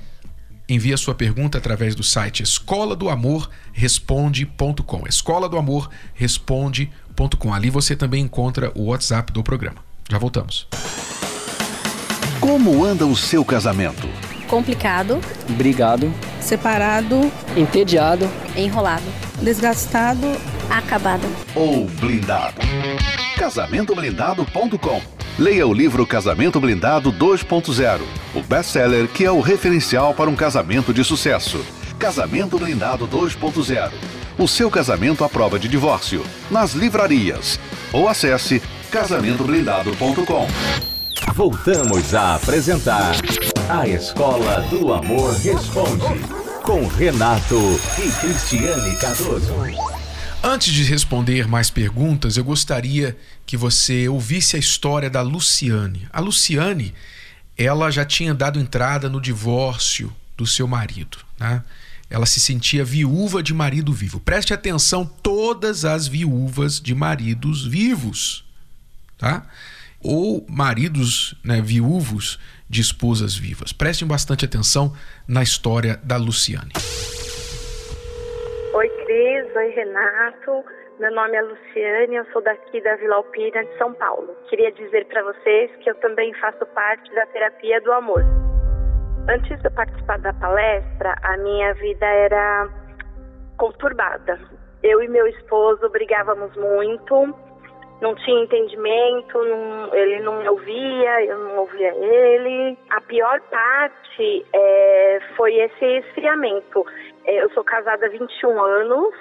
envie 0.69 0.93
a 0.93 0.99
sua 0.99 1.15
pergunta 1.15 1.59
através 1.59 1.95
do 1.95 2.03
site 2.03 2.43
escola 2.43 2.95
do 2.95 3.09
amor 3.09 3.49
responde.com. 3.73 5.07
Escola 5.07 5.49
do 5.49 5.57
amor 5.57 5.91
responde.com. 6.15 7.55
Ali 7.55 7.71
você 7.71 7.97
também 7.97 8.23
encontra 8.23 8.71
o 8.75 8.87
WhatsApp 8.87 9.33
do 9.33 9.43
programa. 9.43 9.79
Já 10.11 10.19
voltamos. 10.19 10.67
Como 12.41 12.85
anda 12.85 13.05
o 13.05 13.17
seu 13.17 13.45
casamento? 13.45 14.09
Complicado, 14.47 15.21
brigado, 15.51 16.13
separado, 16.41 17.31
entediado, 17.57 18.31
enrolado, 18.57 19.05
desgastado, 19.43 20.27
acabado 20.71 21.27
ou 21.55 21.87
blindado. 21.87 22.61
Casamentoblindado.com 23.37 25.03
Leia 25.37 25.67
o 25.67 25.73
livro 25.73 26.07
Casamento 26.07 26.61
Blindado 26.61 27.13
2.0, 27.13 28.01
o 28.35 28.43
best-seller 28.43 29.09
que 29.09 29.25
é 29.25 29.31
o 29.31 29.41
referencial 29.41 30.15
para 30.15 30.31
um 30.31 30.37
casamento 30.37 30.95
de 30.95 31.05
sucesso. 31.05 31.65
Casamento 31.99 32.59
Blindado 32.59 33.07
2.0. 33.09 33.91
O 34.39 34.47
seu 34.47 34.71
casamento 34.71 35.25
à 35.25 35.29
prova 35.29 35.59
de 35.59 35.69
divórcio. 35.69 36.25
Nas 36.51 36.73
livrarias. 36.73 37.59
Ou 37.93 38.09
acesse 38.09 38.63
casamentoblindado.com. 38.91 40.98
Voltamos 41.35 42.15
a 42.15 42.35
apresentar 42.35 43.15
A 43.69 43.87
Escola 43.87 44.61
do 44.69 44.93
Amor 44.93 45.35
Responde, 45.35 46.03
com 46.65 46.87
Renato 46.87 47.57
e 47.99 48.11
Cristiane 48.21 48.97
Cardoso. 48.97 49.55
Antes 50.43 50.73
de 50.73 50.83
responder 50.85 51.47
mais 51.47 51.71
perguntas, 51.71 52.37
eu 52.37 52.45
gostaria 52.45 53.17
que 53.47 53.57
você 53.57 54.09
ouvisse 54.09 54.57
a 54.57 54.59
história 54.59 55.09
da 55.09 55.21
Luciane. 55.23 56.09
A 56.13 56.21
Luciane, 56.21 56.95
ela 57.57 57.91
já 57.91 58.05
tinha 58.05 58.35
dado 58.35 58.59
entrada 58.59 59.09
no 59.09 59.21
divórcio 59.21 60.13
do 60.37 60.47
seu 60.47 60.67
marido, 60.67 61.19
né? 61.39 61.63
Ela 62.11 62.27
se 62.27 62.41
sentia 62.41 62.85
viúva 62.85 63.43
de 63.43 63.53
marido 63.53 63.93
vivo. 63.93 64.19
Preste 64.19 64.55
atenção, 64.55 65.05
todas 65.05 65.85
as 65.85 66.09
viúvas 66.09 66.81
de 66.81 66.95
maridos 66.95 67.67
vivos, 67.67 68.45
tá? 69.19 69.47
Ou 70.03 70.47
maridos 70.49 71.35
né, 71.45 71.61
viúvos 71.61 72.39
de 72.69 72.81
esposas 72.81 73.37
vivas. 73.37 73.73
Prestem 73.73 74.07
bastante 74.07 74.45
atenção 74.45 74.93
na 75.27 75.43
história 75.43 75.97
da 76.05 76.17
Luciane. 76.17 76.73
Oi, 78.75 78.89
Cris. 78.89 79.57
Oi, 79.57 79.71
Renato. 79.71 80.65
Meu 81.01 81.15
nome 81.15 81.37
é 81.37 81.43
Luciane, 81.43 82.17
eu 82.17 82.25
sou 82.33 82.43
daqui 82.43 82.81
da 82.81 82.97
Vila 82.97 83.17
Alpina, 83.17 83.65
de 83.65 83.79
São 83.79 83.95
Paulo. 83.95 84.35
Queria 84.51 84.73
dizer 84.73 85.07
para 85.07 85.23
vocês 85.23 85.71
que 85.77 85.89
eu 85.89 85.95
também 85.97 86.35
faço 86.41 86.67
parte 86.75 87.15
da 87.15 87.25
terapia 87.27 87.81
do 87.83 87.93
amor. 87.93 88.25
Antes 89.31 89.61
de 89.61 89.65
eu 89.65 89.71
participar 89.71 90.19
da 90.19 90.33
palestra, 90.33 91.15
a 91.23 91.37
minha 91.37 91.73
vida 91.75 92.05
era 92.05 92.69
conturbada. 93.59 94.41
Eu 94.83 95.01
e 95.01 95.07
meu 95.07 95.29
esposo 95.29 95.89
brigávamos 95.91 96.57
muito, 96.57 97.33
não 98.01 98.15
tinha 98.15 98.45
entendimento, 98.45 99.39
não, 99.45 99.95
ele 99.95 100.21
não 100.21 100.39
me 100.39 100.49
ouvia, 100.49 101.25
eu 101.25 101.39
não 101.39 101.59
ouvia 101.59 101.95
ele. 101.95 102.79
A 102.91 103.01
pior 103.01 103.41
parte 103.51 104.47
é, 104.53 105.21
foi 105.37 105.55
esse 105.55 105.85
esfriamento. 105.85 106.87
É, 107.25 107.43
eu 107.43 107.51
sou 107.51 107.65
casada 107.65 108.07
há 108.07 108.09
21 108.09 108.61
anos 108.61 109.15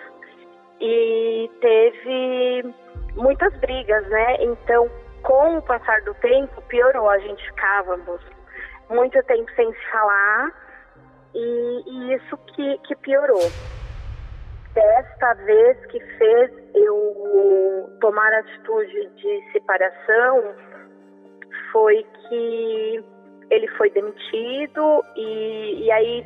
e 0.80 1.50
teve 1.60 2.74
muitas 3.16 3.56
brigas, 3.60 4.08
né? 4.10 4.38
Então, 4.42 4.90
com 5.24 5.58
o 5.58 5.62
passar 5.64 6.02
do 6.02 6.14
tempo, 6.16 6.62
piorou. 6.64 7.10
A 7.10 7.18
gente 7.18 7.44
ficávamos 7.48 8.22
muito 8.90 9.22
tempo 9.24 9.52
sem 9.56 9.74
se 9.74 9.92
falar 9.92 10.52
e, 11.34 11.84
e 11.88 12.14
isso 12.14 12.38
que, 12.54 12.78
que 12.80 12.96
piorou 12.98 13.77
desta 14.78 15.34
vez 15.34 15.86
que 15.88 16.00
fez 16.00 16.52
eu 16.76 17.98
tomar 18.00 18.32
a 18.32 18.40
atitude 18.42 19.10
de 19.16 19.52
separação 19.52 20.54
foi 21.72 22.06
que 22.30 23.04
ele 23.50 23.68
foi 23.70 23.90
demitido 23.90 25.04
e, 25.16 25.84
e 25.84 25.92
aí 25.92 26.24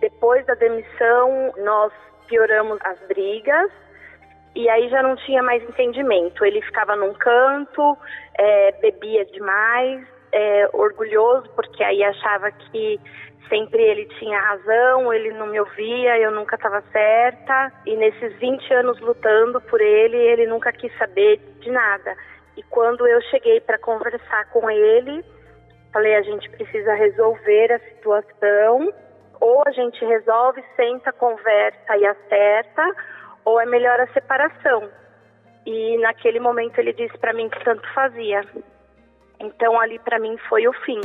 depois 0.00 0.46
da 0.46 0.54
demissão 0.54 1.52
nós 1.56 1.92
pioramos 2.28 2.78
as 2.84 3.00
brigas 3.08 3.68
e 4.54 4.68
aí 4.68 4.88
já 4.88 5.02
não 5.02 5.16
tinha 5.16 5.42
mais 5.42 5.60
entendimento. 5.64 6.44
Ele 6.44 6.62
ficava 6.62 6.94
num 6.94 7.14
canto, 7.14 7.98
é, 8.38 8.72
bebia 8.80 9.24
demais, 9.24 10.06
é, 10.30 10.68
orgulhoso 10.72 11.50
porque 11.56 11.82
aí 11.82 12.04
achava 12.04 12.52
que 12.52 13.00
sempre 13.48 13.82
ele 13.82 14.06
tinha 14.18 14.40
razão, 14.40 15.12
ele 15.12 15.32
não 15.32 15.46
me 15.46 15.60
ouvia, 15.60 16.18
eu 16.18 16.30
nunca 16.30 16.56
estava 16.56 16.82
certa. 16.92 17.72
E 17.86 17.96
nesses 17.96 18.34
20 18.38 18.74
anos 18.74 19.00
lutando 19.00 19.60
por 19.62 19.80
ele, 19.80 20.16
ele 20.16 20.46
nunca 20.46 20.72
quis 20.72 20.96
saber 20.98 21.38
de 21.60 21.70
nada. 21.70 22.16
E 22.56 22.62
quando 22.64 23.06
eu 23.06 23.20
cheguei 23.22 23.60
para 23.60 23.78
conversar 23.78 24.46
com 24.50 24.70
ele, 24.70 25.24
falei: 25.92 26.14
a 26.16 26.22
gente 26.22 26.48
precisa 26.50 26.94
resolver 26.94 27.72
a 27.72 27.78
situação. 27.78 28.92
Ou 29.40 29.62
a 29.66 29.70
gente 29.70 30.04
resolve, 30.04 30.64
senta, 30.74 31.12
conversa 31.12 31.96
e 31.96 32.04
acerta, 32.04 32.82
ou 33.44 33.60
é 33.60 33.66
melhor 33.66 34.00
a 34.00 34.08
separação. 34.08 34.90
E 35.64 35.96
naquele 35.98 36.40
momento 36.40 36.78
ele 36.78 36.92
disse 36.92 37.16
para 37.18 37.32
mim 37.32 37.48
que 37.48 37.62
tanto 37.64 37.86
fazia. 37.94 38.40
Então 39.38 39.80
ali 39.80 39.98
para 40.00 40.18
mim 40.18 40.36
foi 40.48 40.66
o 40.66 40.72
fim. 40.72 41.00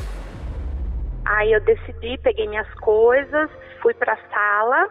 Aí 1.25 1.53
eu 1.53 1.61
decidi, 1.61 2.17
peguei 2.17 2.47
minhas 2.47 2.71
coisas, 2.75 3.49
fui 3.81 3.93
para 3.93 4.13
a 4.13 4.29
sala 4.29 4.89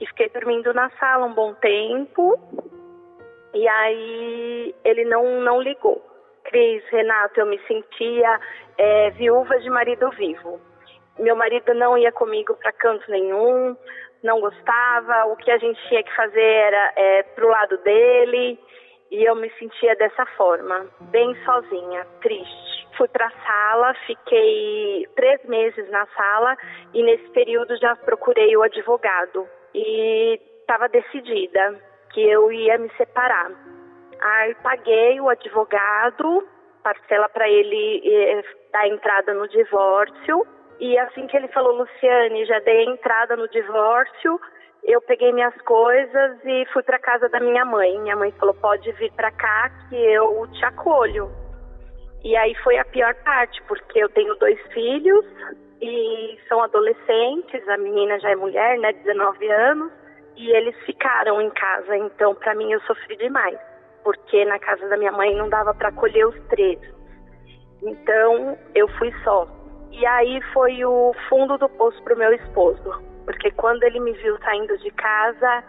e 0.00 0.06
fiquei 0.06 0.28
dormindo 0.28 0.72
na 0.72 0.90
sala 0.90 1.26
um 1.26 1.34
bom 1.34 1.54
tempo. 1.54 2.38
E 3.52 3.66
aí 3.68 4.74
ele 4.84 5.04
não, 5.04 5.40
não 5.40 5.60
ligou. 5.60 6.04
Cris, 6.44 6.84
Renato, 6.90 7.40
eu 7.40 7.46
me 7.46 7.58
sentia 7.66 8.40
é, 8.78 9.10
viúva 9.10 9.58
de 9.58 9.68
marido 9.68 10.08
vivo. 10.10 10.60
Meu 11.18 11.34
marido 11.34 11.74
não 11.74 11.96
ia 11.98 12.12
comigo 12.12 12.54
para 12.54 12.72
canto 12.72 13.10
nenhum, 13.10 13.76
não 14.22 14.40
gostava. 14.40 15.24
O 15.26 15.36
que 15.36 15.50
a 15.50 15.58
gente 15.58 15.80
tinha 15.88 16.02
que 16.02 16.14
fazer 16.14 16.40
era 16.40 16.92
é, 16.94 17.22
pro 17.22 17.48
lado 17.48 17.78
dele. 17.78 18.58
E 19.10 19.24
eu 19.24 19.34
me 19.34 19.50
sentia 19.58 19.96
dessa 19.96 20.26
forma, 20.36 20.86
bem 21.10 21.34
sozinha, 21.44 22.04
triste. 22.20 22.65
Fui 22.96 23.08
para 23.08 23.26
a 23.26 23.30
sala, 23.30 23.94
fiquei 24.06 25.06
três 25.14 25.44
meses 25.44 25.88
na 25.90 26.06
sala 26.06 26.56
e 26.94 27.02
nesse 27.02 27.28
período 27.30 27.76
já 27.76 27.94
procurei 27.96 28.56
o 28.56 28.62
advogado 28.62 29.46
e 29.74 30.40
estava 30.60 30.88
decidida 30.88 31.78
que 32.10 32.22
eu 32.22 32.50
ia 32.50 32.78
me 32.78 32.90
separar. 32.96 33.50
Aí 34.20 34.54
paguei 34.62 35.20
o 35.20 35.28
advogado, 35.28 36.48
parcela 36.82 37.28
para 37.28 37.48
ele 37.48 38.02
eh, 38.04 38.42
dar 38.72 38.88
entrada 38.88 39.34
no 39.34 39.46
divórcio. 39.48 40.46
E 40.80 40.98
assim 40.98 41.26
que 41.26 41.36
ele 41.36 41.48
falou, 41.48 41.76
Luciane, 41.76 42.46
já 42.46 42.58
dei 42.60 42.84
entrada 42.84 43.36
no 43.36 43.48
divórcio, 43.48 44.40
eu 44.84 45.00
peguei 45.02 45.32
minhas 45.32 45.54
coisas 45.62 46.38
e 46.44 46.64
fui 46.72 46.82
para 46.82 46.98
casa 46.98 47.28
da 47.28 47.40
minha 47.40 47.64
mãe. 47.64 47.98
Minha 47.98 48.16
mãe 48.16 48.32
falou: 48.32 48.54
pode 48.54 48.90
vir 48.92 49.12
para 49.12 49.30
cá 49.32 49.70
que 49.88 49.96
eu 49.96 50.46
te 50.52 50.64
acolho. 50.64 51.45
E 52.24 52.36
aí 52.36 52.54
foi 52.62 52.78
a 52.78 52.84
pior 52.84 53.14
parte, 53.24 53.62
porque 53.68 53.98
eu 53.98 54.08
tenho 54.08 54.34
dois 54.36 54.60
filhos 54.72 55.24
e 55.80 56.38
são 56.48 56.62
adolescentes, 56.62 57.68
a 57.68 57.76
menina 57.76 58.18
já 58.18 58.30
é 58.30 58.36
mulher, 58.36 58.78
né, 58.78 58.92
19 58.92 59.48
anos, 59.48 59.92
e 60.36 60.50
eles 60.50 60.74
ficaram 60.84 61.40
em 61.40 61.50
casa. 61.50 61.96
Então, 61.96 62.34
para 62.34 62.54
mim, 62.54 62.72
eu 62.72 62.80
sofri 62.80 63.16
demais, 63.16 63.58
porque 64.02 64.44
na 64.44 64.58
casa 64.58 64.88
da 64.88 64.96
minha 64.96 65.12
mãe 65.12 65.34
não 65.36 65.48
dava 65.48 65.74
para 65.74 65.88
acolher 65.88 66.26
os 66.26 66.38
três. 66.48 66.80
Então, 67.82 68.58
eu 68.74 68.88
fui 68.98 69.12
só. 69.22 69.46
E 69.92 70.04
aí 70.04 70.40
foi 70.52 70.84
o 70.84 71.14
fundo 71.28 71.56
do 71.58 71.68
poço 71.68 72.02
pro 72.02 72.16
meu 72.16 72.32
esposo, 72.32 73.02
porque 73.24 73.50
quando 73.52 73.82
ele 73.84 74.00
me 74.00 74.12
viu 74.12 74.36
saindo 74.38 74.76
de 74.78 74.90
casa, 74.90 75.64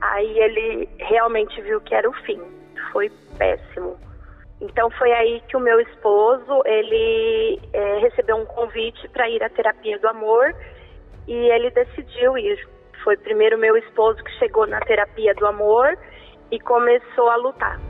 Aí 0.00 0.38
ele 0.38 0.88
realmente 0.98 1.60
viu 1.62 1.80
que 1.80 1.94
era 1.94 2.08
o 2.08 2.12
fim. 2.12 2.40
Foi 2.92 3.10
péssimo. 3.38 3.96
Então 4.60 4.90
foi 4.92 5.12
aí 5.12 5.42
que 5.48 5.56
o 5.56 5.60
meu 5.60 5.80
esposo 5.80 6.62
ele 6.64 7.60
é, 7.72 7.98
recebeu 7.98 8.36
um 8.36 8.46
convite 8.46 9.08
para 9.08 9.28
ir 9.28 9.42
à 9.42 9.48
terapia 9.48 9.98
do 9.98 10.08
amor 10.08 10.54
e 11.26 11.32
ele 11.32 11.70
decidiu 11.70 12.38
ir. 12.38 12.58
Foi 13.02 13.16
primeiro 13.16 13.58
meu 13.58 13.76
esposo 13.76 14.22
que 14.22 14.30
chegou 14.38 14.66
na 14.66 14.80
terapia 14.80 15.34
do 15.34 15.46
amor 15.46 15.98
e 16.50 16.58
começou 16.60 17.28
a 17.28 17.36
lutar. 17.36 17.80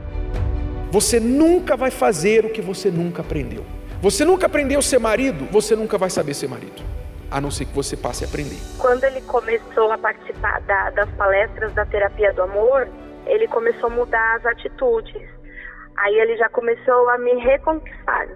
Você 0.91 1.19
nunca 1.19 1.77
vai 1.77 1.91
fazer 1.91 2.45
o 2.45 2.49
que 2.49 2.61
você 2.61 2.89
nunca 2.89 3.21
aprendeu. 3.21 3.63
Você 4.01 4.25
nunca 4.25 4.45
aprendeu 4.45 4.79
a 4.79 4.81
ser 4.81 4.99
marido, 4.99 5.45
você 5.45 5.75
nunca 5.75 5.97
vai 5.97 6.09
saber 6.09 6.33
ser 6.33 6.47
marido, 6.47 6.83
a 7.31 7.39
não 7.39 7.49
ser 7.49 7.65
que 7.65 7.73
você 7.73 7.95
passe 7.95 8.23
a 8.23 8.27
aprender. 8.27 8.57
Quando 8.77 9.03
ele 9.03 9.21
começou 9.21 9.91
a 9.91 9.97
participar 9.97 10.61
da, 10.61 10.91
das 10.91 11.09
palestras 11.11 11.73
da 11.73 11.85
terapia 11.85 12.31
do 12.33 12.43
amor, 12.43 12.87
ele 13.25 13.47
começou 13.47 13.87
a 13.87 13.93
mudar 13.93 14.35
as 14.35 14.45
atitudes. 14.45 15.27
Aí 15.97 16.19
ele 16.19 16.35
já 16.37 16.49
começou 16.49 17.09
a 17.09 17.17
me 17.17 17.33
reconquistar, 17.35 18.27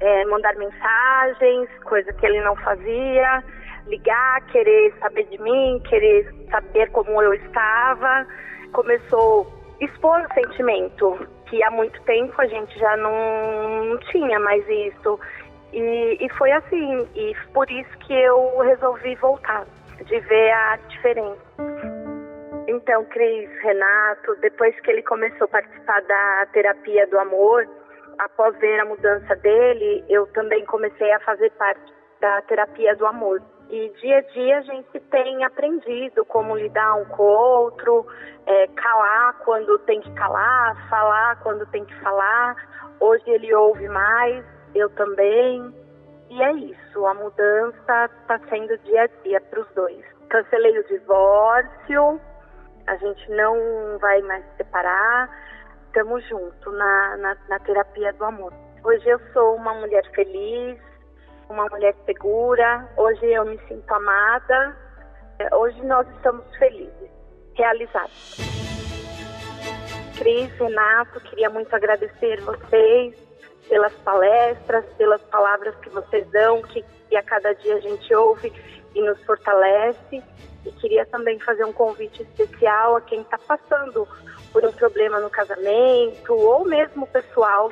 é, 0.00 0.24
mandar 0.26 0.54
mensagens, 0.56 1.68
coisa 1.84 2.12
que 2.12 2.26
ele 2.26 2.40
não 2.40 2.56
fazia, 2.56 3.44
ligar, 3.86 4.40
querer 4.46 4.92
saber 5.00 5.24
de 5.24 5.40
mim, 5.40 5.80
querer 5.88 6.28
saber 6.50 6.90
como 6.90 7.22
eu 7.22 7.32
estava. 7.34 8.26
Começou 8.72 9.46
a 9.80 9.84
expor 9.84 10.20
o 10.20 10.34
sentimento 10.34 11.28
que 11.46 11.62
há 11.62 11.70
muito 11.70 12.00
tempo 12.02 12.34
a 12.40 12.46
gente 12.46 12.76
já 12.78 12.96
não, 12.96 13.84
não 13.84 13.98
tinha 13.98 14.38
mais 14.40 14.64
isso. 14.68 15.18
E, 15.72 16.18
e 16.20 16.28
foi 16.30 16.50
assim, 16.52 17.06
e 17.14 17.34
por 17.52 17.70
isso 17.70 17.98
que 17.98 18.12
eu 18.12 18.58
resolvi 18.58 19.14
voltar, 19.16 19.64
de 20.04 20.20
ver 20.20 20.50
a 20.52 20.76
diferença. 20.88 21.95
Então, 22.68 23.04
Cris, 23.04 23.48
Renato, 23.62 24.34
depois 24.40 24.78
que 24.80 24.90
ele 24.90 25.02
começou 25.02 25.44
a 25.44 25.48
participar 25.48 26.02
da 26.02 26.46
terapia 26.52 27.06
do 27.06 27.18
amor, 27.18 27.68
após 28.18 28.56
ver 28.58 28.80
a 28.80 28.84
mudança 28.84 29.36
dele, 29.36 30.04
eu 30.08 30.26
também 30.28 30.64
comecei 30.64 31.12
a 31.12 31.20
fazer 31.20 31.50
parte 31.52 31.94
da 32.20 32.42
terapia 32.42 32.96
do 32.96 33.06
amor. 33.06 33.40
E 33.68 33.88
dia 34.00 34.18
a 34.18 34.20
dia 34.20 34.58
a 34.58 34.60
gente 34.62 35.00
tem 35.10 35.44
aprendido 35.44 36.24
como 36.24 36.56
lidar 36.56 36.94
um 36.94 37.04
com 37.06 37.22
o 37.22 37.26
outro, 37.26 38.06
é, 38.46 38.66
calar 38.68 39.34
quando 39.44 39.78
tem 39.80 40.00
que 40.00 40.12
calar, 40.14 40.88
falar 40.88 41.40
quando 41.42 41.66
tem 41.66 41.84
que 41.84 41.94
falar. 42.00 42.56
Hoje 43.00 43.28
ele 43.28 43.52
ouve 43.54 43.88
mais, 43.88 44.44
eu 44.74 44.88
também. 44.90 45.74
E 46.30 46.42
é 46.42 46.52
isso, 46.52 47.06
a 47.06 47.14
mudança 47.14 48.10
está 48.20 48.38
sendo 48.48 48.76
dia 48.78 49.02
a 49.02 49.06
dia 49.22 49.40
para 49.40 49.60
os 49.60 49.68
dois. 49.74 50.04
Cancelei 50.28 50.78
o 50.78 50.86
divórcio, 50.86 52.20
a 52.86 52.96
gente 52.96 53.30
não 53.30 53.98
vai 53.98 54.20
mais 54.22 54.44
se 54.44 54.58
separar, 54.58 55.30
estamos 55.86 56.26
juntos 56.28 56.72
na, 56.74 57.16
na, 57.16 57.36
na 57.48 57.58
terapia 57.60 58.12
do 58.12 58.24
amor. 58.24 58.52
Hoje 58.84 59.08
eu 59.08 59.18
sou 59.32 59.56
uma 59.56 59.74
mulher 59.74 60.04
feliz, 60.14 60.78
uma 61.48 61.64
mulher 61.66 61.94
segura, 62.04 62.88
hoje 62.96 63.26
eu 63.26 63.44
me 63.44 63.58
sinto 63.66 63.92
amada, 63.92 64.76
hoje 65.54 65.84
nós 65.84 66.06
estamos 66.16 66.44
felizes, 66.56 67.10
realizados. 67.54 68.36
Cris, 70.18 70.50
Renato, 70.58 71.20
queria 71.20 71.50
muito 71.50 71.74
agradecer 71.74 72.40
vocês 72.40 73.14
pelas 73.68 73.92
palestras, 73.94 74.84
pelas 74.96 75.20
palavras 75.22 75.74
que 75.76 75.90
vocês 75.90 76.26
dão, 76.30 76.62
que, 76.62 76.84
que 77.08 77.16
a 77.16 77.22
cada 77.22 77.52
dia 77.54 77.76
a 77.76 77.80
gente 77.80 78.14
ouve 78.14 78.52
e 78.94 79.02
nos 79.02 79.22
fortalece. 79.24 80.22
E 80.66 80.72
queria 80.72 81.06
também 81.06 81.38
fazer 81.38 81.64
um 81.64 81.72
convite 81.72 82.22
especial 82.22 82.96
a 82.96 83.00
quem 83.00 83.20
está 83.20 83.38
passando 83.38 84.06
por 84.52 84.64
um 84.64 84.72
problema 84.72 85.20
no 85.20 85.30
casamento 85.30 86.34
ou 86.34 86.64
mesmo 86.64 87.06
pessoal 87.06 87.70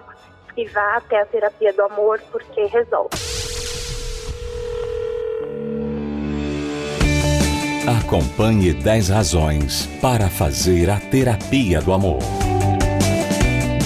que 0.55 0.67
vá 0.67 0.97
até 0.97 1.21
a 1.21 1.27
terapia 1.27 1.73
do 1.73 1.83
amor 1.83 2.21
porque 2.31 2.65
resolve. 2.67 3.11
Acompanhe 7.99 8.73
10 8.73 9.09
razões 9.11 9.87
para 10.01 10.29
fazer 10.29 10.89
a 10.89 10.99
terapia 10.99 11.83
do 11.83 11.93
amor. 11.93 12.21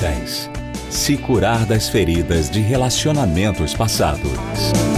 10. 0.00 0.50
Se 0.90 1.16
curar 1.16 1.66
das 1.66 1.88
feridas 1.88 2.48
de 2.48 2.60
relacionamentos 2.60 3.74
passados. 3.74 4.97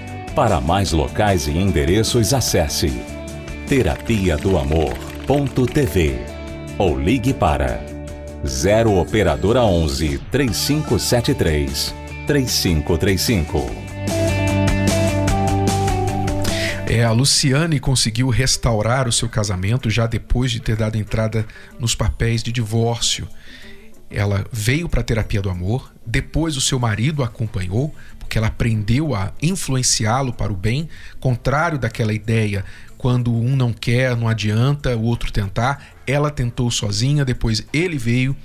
Para 0.35 0.61
mais 0.61 0.93
locais 0.93 1.45
e 1.45 1.51
endereços, 1.51 2.33
acesse 2.33 2.89
terapia 3.67 4.37
do 4.37 4.57
amor.tv 4.57 6.19
ou 6.77 6.97
ligue 6.97 7.33
para 7.33 7.83
0 8.45 8.97
operadora 8.97 9.61
11 9.61 10.19
3573 10.31 11.93
3535. 12.25 13.59
É, 16.87 17.03
a 17.03 17.11
Luciane 17.11 17.77
conseguiu 17.77 18.29
restaurar 18.29 19.09
o 19.09 19.11
seu 19.11 19.27
casamento 19.27 19.89
já 19.89 20.07
depois 20.07 20.49
de 20.49 20.61
ter 20.61 20.77
dado 20.77 20.97
entrada 20.97 21.45
nos 21.77 21.93
papéis 21.93 22.41
de 22.41 22.53
divórcio. 22.53 23.27
Ela 24.11 24.45
veio 24.51 24.89
para 24.89 25.01
a 25.01 25.03
terapia 25.03 25.41
do 25.41 25.49
amor, 25.49 25.91
depois 26.05 26.57
o 26.57 26.61
seu 26.61 26.77
marido 26.77 27.23
a 27.23 27.27
acompanhou, 27.27 27.95
porque 28.19 28.37
ela 28.37 28.47
aprendeu 28.47 29.15
a 29.15 29.31
influenciá-lo 29.41 30.33
para 30.33 30.51
o 30.51 30.55
bem, 30.55 30.89
contrário 31.19 31.79
daquela 31.79 32.13
ideia 32.13 32.65
quando 32.97 33.33
um 33.33 33.55
não 33.55 33.73
quer, 33.73 34.15
não 34.15 34.27
adianta 34.27 34.95
o 34.95 35.01
outro 35.01 35.31
tentar. 35.31 35.95
Ela 36.05 36.29
tentou 36.29 36.69
sozinha, 36.69 37.25
depois 37.25 37.65
ele 37.73 37.97
veio 37.97 38.35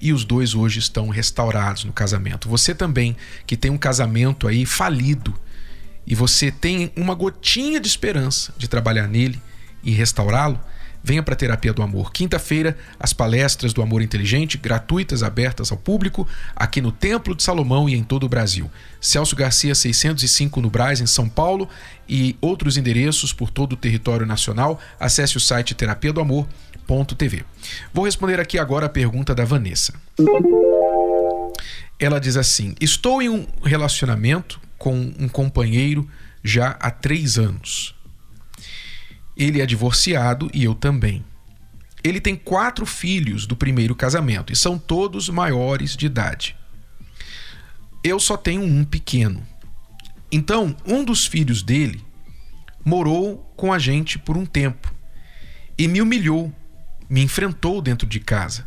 e 0.00 0.12
os 0.12 0.24
dois 0.24 0.54
hoje 0.54 0.78
estão 0.78 1.08
restaurados 1.08 1.84
no 1.84 1.92
casamento. 1.92 2.48
Você 2.48 2.74
também 2.74 3.16
que 3.46 3.56
tem 3.56 3.70
um 3.70 3.78
casamento 3.78 4.48
aí 4.48 4.64
falido, 4.64 5.34
e 6.06 6.14
você 6.14 6.50
tem 6.50 6.92
uma 6.96 7.14
gotinha 7.14 7.80
de 7.80 7.88
esperança 7.88 8.54
de 8.56 8.68
trabalhar 8.68 9.08
nele 9.08 9.40
e 9.82 9.90
restaurá-lo, 9.90 10.58
venha 11.06 11.22
para 11.22 11.34
a 11.34 11.36
Terapia 11.36 11.72
do 11.72 11.82
Amor. 11.82 12.12
Quinta-feira, 12.12 12.76
as 12.98 13.12
palestras 13.12 13.72
do 13.72 13.80
Amor 13.80 14.02
Inteligente, 14.02 14.58
gratuitas, 14.58 15.22
abertas 15.22 15.70
ao 15.70 15.78
público, 15.78 16.26
aqui 16.56 16.80
no 16.80 16.90
Templo 16.90 17.32
de 17.32 17.44
Salomão 17.44 17.88
e 17.88 17.94
em 17.94 18.02
todo 18.02 18.26
o 18.26 18.28
Brasil. 18.28 18.68
Celso 19.00 19.36
Garcia, 19.36 19.72
605 19.72 20.60
no 20.60 20.68
Braz, 20.68 21.00
em 21.00 21.06
São 21.06 21.28
Paulo, 21.28 21.68
e 22.08 22.36
outros 22.40 22.76
endereços 22.76 23.32
por 23.32 23.50
todo 23.50 23.74
o 23.74 23.76
território 23.76 24.26
nacional. 24.26 24.80
Acesse 24.98 25.36
o 25.36 25.40
site 25.40 25.76
terapia 25.76 26.12
do 26.12 26.20
amor.tv. 26.20 27.44
Vou 27.94 28.04
responder 28.04 28.40
aqui 28.40 28.58
agora 28.58 28.86
a 28.86 28.88
pergunta 28.88 29.32
da 29.32 29.44
Vanessa. 29.44 29.94
Ela 32.00 32.18
diz 32.18 32.36
assim: 32.36 32.74
Estou 32.80 33.22
em 33.22 33.28
um 33.28 33.46
relacionamento 33.62 34.60
com 34.76 35.12
um 35.20 35.28
companheiro 35.28 36.08
já 36.42 36.76
há 36.80 36.90
três 36.90 37.38
anos. 37.38 37.95
Ele 39.36 39.60
é 39.60 39.66
divorciado 39.66 40.50
e 40.52 40.64
eu 40.64 40.74
também. 40.74 41.24
Ele 42.02 42.20
tem 42.20 42.36
quatro 42.36 42.86
filhos 42.86 43.46
do 43.46 43.56
primeiro 43.56 43.94
casamento 43.94 44.52
e 44.52 44.56
são 44.56 44.78
todos 44.78 45.28
maiores 45.28 45.96
de 45.96 46.06
idade. 46.06 46.56
Eu 48.02 48.20
só 48.20 48.36
tenho 48.36 48.62
um 48.62 48.84
pequeno. 48.84 49.46
Então, 50.30 50.76
um 50.86 51.04
dos 51.04 51.26
filhos 51.26 51.62
dele 51.62 52.04
morou 52.84 53.38
com 53.56 53.72
a 53.72 53.78
gente 53.78 54.18
por 54.18 54.36
um 54.36 54.46
tempo 54.46 54.94
e 55.76 55.88
me 55.88 56.00
humilhou 56.00 56.54
me 57.08 57.22
enfrentou 57.22 57.80
dentro 57.80 58.06
de 58.06 58.20
casa. 58.20 58.66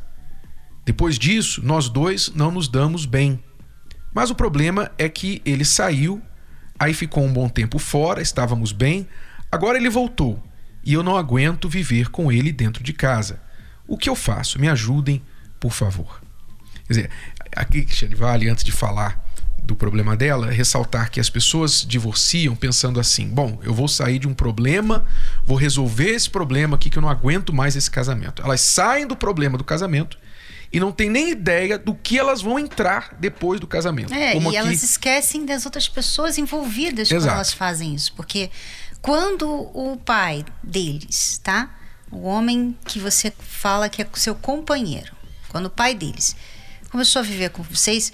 Depois 0.85 1.19
disso, 1.19 1.61
nós 1.63 1.89
dois 1.89 2.31
não 2.33 2.51
nos 2.51 2.67
damos 2.67 3.05
bem. 3.05 3.39
Mas 4.13 4.29
o 4.29 4.35
problema 4.35 4.91
é 4.97 5.07
que 5.07 5.41
ele 5.45 5.63
saiu, 5.63 6.21
aí 6.79 6.93
ficou 6.93 7.23
um 7.23 7.31
bom 7.31 7.47
tempo 7.47 7.77
fora, 7.77 8.21
estávamos 8.21 8.71
bem, 8.71 9.07
agora 9.51 9.77
ele 9.77 9.89
voltou 9.89 10.41
e 10.89 10.93
eu 10.93 11.03
não 11.03 11.15
aguento 11.15 11.69
viver 11.69 12.09
com 12.09 12.31
ele 12.31 12.51
dentro 12.51 12.83
de 12.83 12.93
casa. 12.93 13.39
O 13.87 13.95
que 13.95 14.09
eu 14.09 14.15
faço? 14.15 14.59
Me 14.59 14.67
ajudem, 14.67 15.21
por 15.59 15.71
favor. 15.71 16.19
Quer 16.87 16.93
dizer, 16.93 17.09
aqui, 17.55 17.83
Cristiane 17.83 18.15
Vale, 18.15 18.49
antes 18.49 18.63
de 18.63 18.71
falar 18.71 19.23
do 19.63 19.75
problema 19.75 20.17
dela, 20.17 20.49
ressaltar 20.49 21.11
que 21.11 21.19
as 21.19 21.29
pessoas 21.29 21.85
divorciam 21.87 22.55
pensando 22.55 22.99
assim: 22.99 23.27
bom, 23.27 23.59
eu 23.61 23.71
vou 23.71 23.87
sair 23.87 24.17
de 24.17 24.27
um 24.27 24.33
problema, 24.33 25.05
vou 25.45 25.55
resolver 25.57 26.09
esse 26.09 26.27
problema 26.27 26.75
aqui 26.75 26.89
que 26.89 26.97
eu 26.97 27.01
não 27.03 27.09
aguento 27.09 27.53
mais 27.53 27.75
esse 27.75 27.91
casamento. 27.91 28.41
Elas 28.41 28.61
saem 28.61 29.05
do 29.05 29.15
problema 29.15 29.59
do 29.59 29.63
casamento 29.63 30.17
e 30.73 30.79
não 30.79 30.91
tem 30.91 31.07
nem 31.07 31.29
ideia 31.29 31.77
do 31.77 31.93
que 31.93 32.17
elas 32.17 32.41
vão 32.41 32.57
entrar 32.57 33.15
depois 33.19 33.59
do 33.59 33.67
casamento. 33.67 34.11
É, 34.11 34.33
Como 34.33 34.51
e 34.51 34.57
aqui- 34.57 34.67
elas 34.67 34.81
esquecem 34.81 35.45
das 35.45 35.65
outras 35.65 35.87
pessoas 35.87 36.39
envolvidas 36.39 37.11
Exato. 37.11 37.25
quando 37.25 37.35
elas 37.35 37.53
fazem 37.53 37.93
isso. 37.93 38.11
Porque 38.13 38.49
quando 39.01 39.49
o 39.49 39.97
pai 39.97 40.45
deles, 40.63 41.39
tá? 41.43 41.75
O 42.11 42.23
homem 42.27 42.77
que 42.85 42.99
você 42.99 43.31
fala 43.39 43.89
que 43.89 44.01
é 44.01 44.07
seu 44.15 44.35
companheiro, 44.35 45.15
quando 45.49 45.67
o 45.67 45.69
pai 45.69 45.93
deles 45.93 46.35
começou 46.89 47.19
a 47.19 47.23
viver 47.23 47.49
com 47.51 47.61
vocês, 47.63 48.11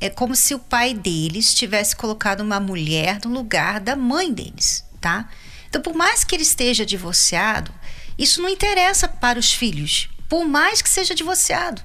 é 0.00 0.10
como 0.10 0.34
se 0.34 0.54
o 0.54 0.58
pai 0.58 0.94
deles 0.94 1.54
tivesse 1.54 1.94
colocado 1.94 2.40
uma 2.40 2.60
mulher 2.60 3.20
no 3.24 3.32
lugar 3.32 3.80
da 3.80 3.94
mãe 3.94 4.32
deles, 4.32 4.84
tá? 5.00 5.28
Então, 5.68 5.80
por 5.80 5.94
mais 5.94 6.24
que 6.24 6.34
ele 6.34 6.42
esteja 6.42 6.84
divorciado, 6.84 7.72
isso 8.18 8.40
não 8.40 8.48
interessa 8.48 9.08
para 9.08 9.38
os 9.38 9.52
filhos. 9.52 10.08
Por 10.28 10.44
mais 10.44 10.82
que 10.82 10.88
seja 10.88 11.14
divorciado, 11.14 11.82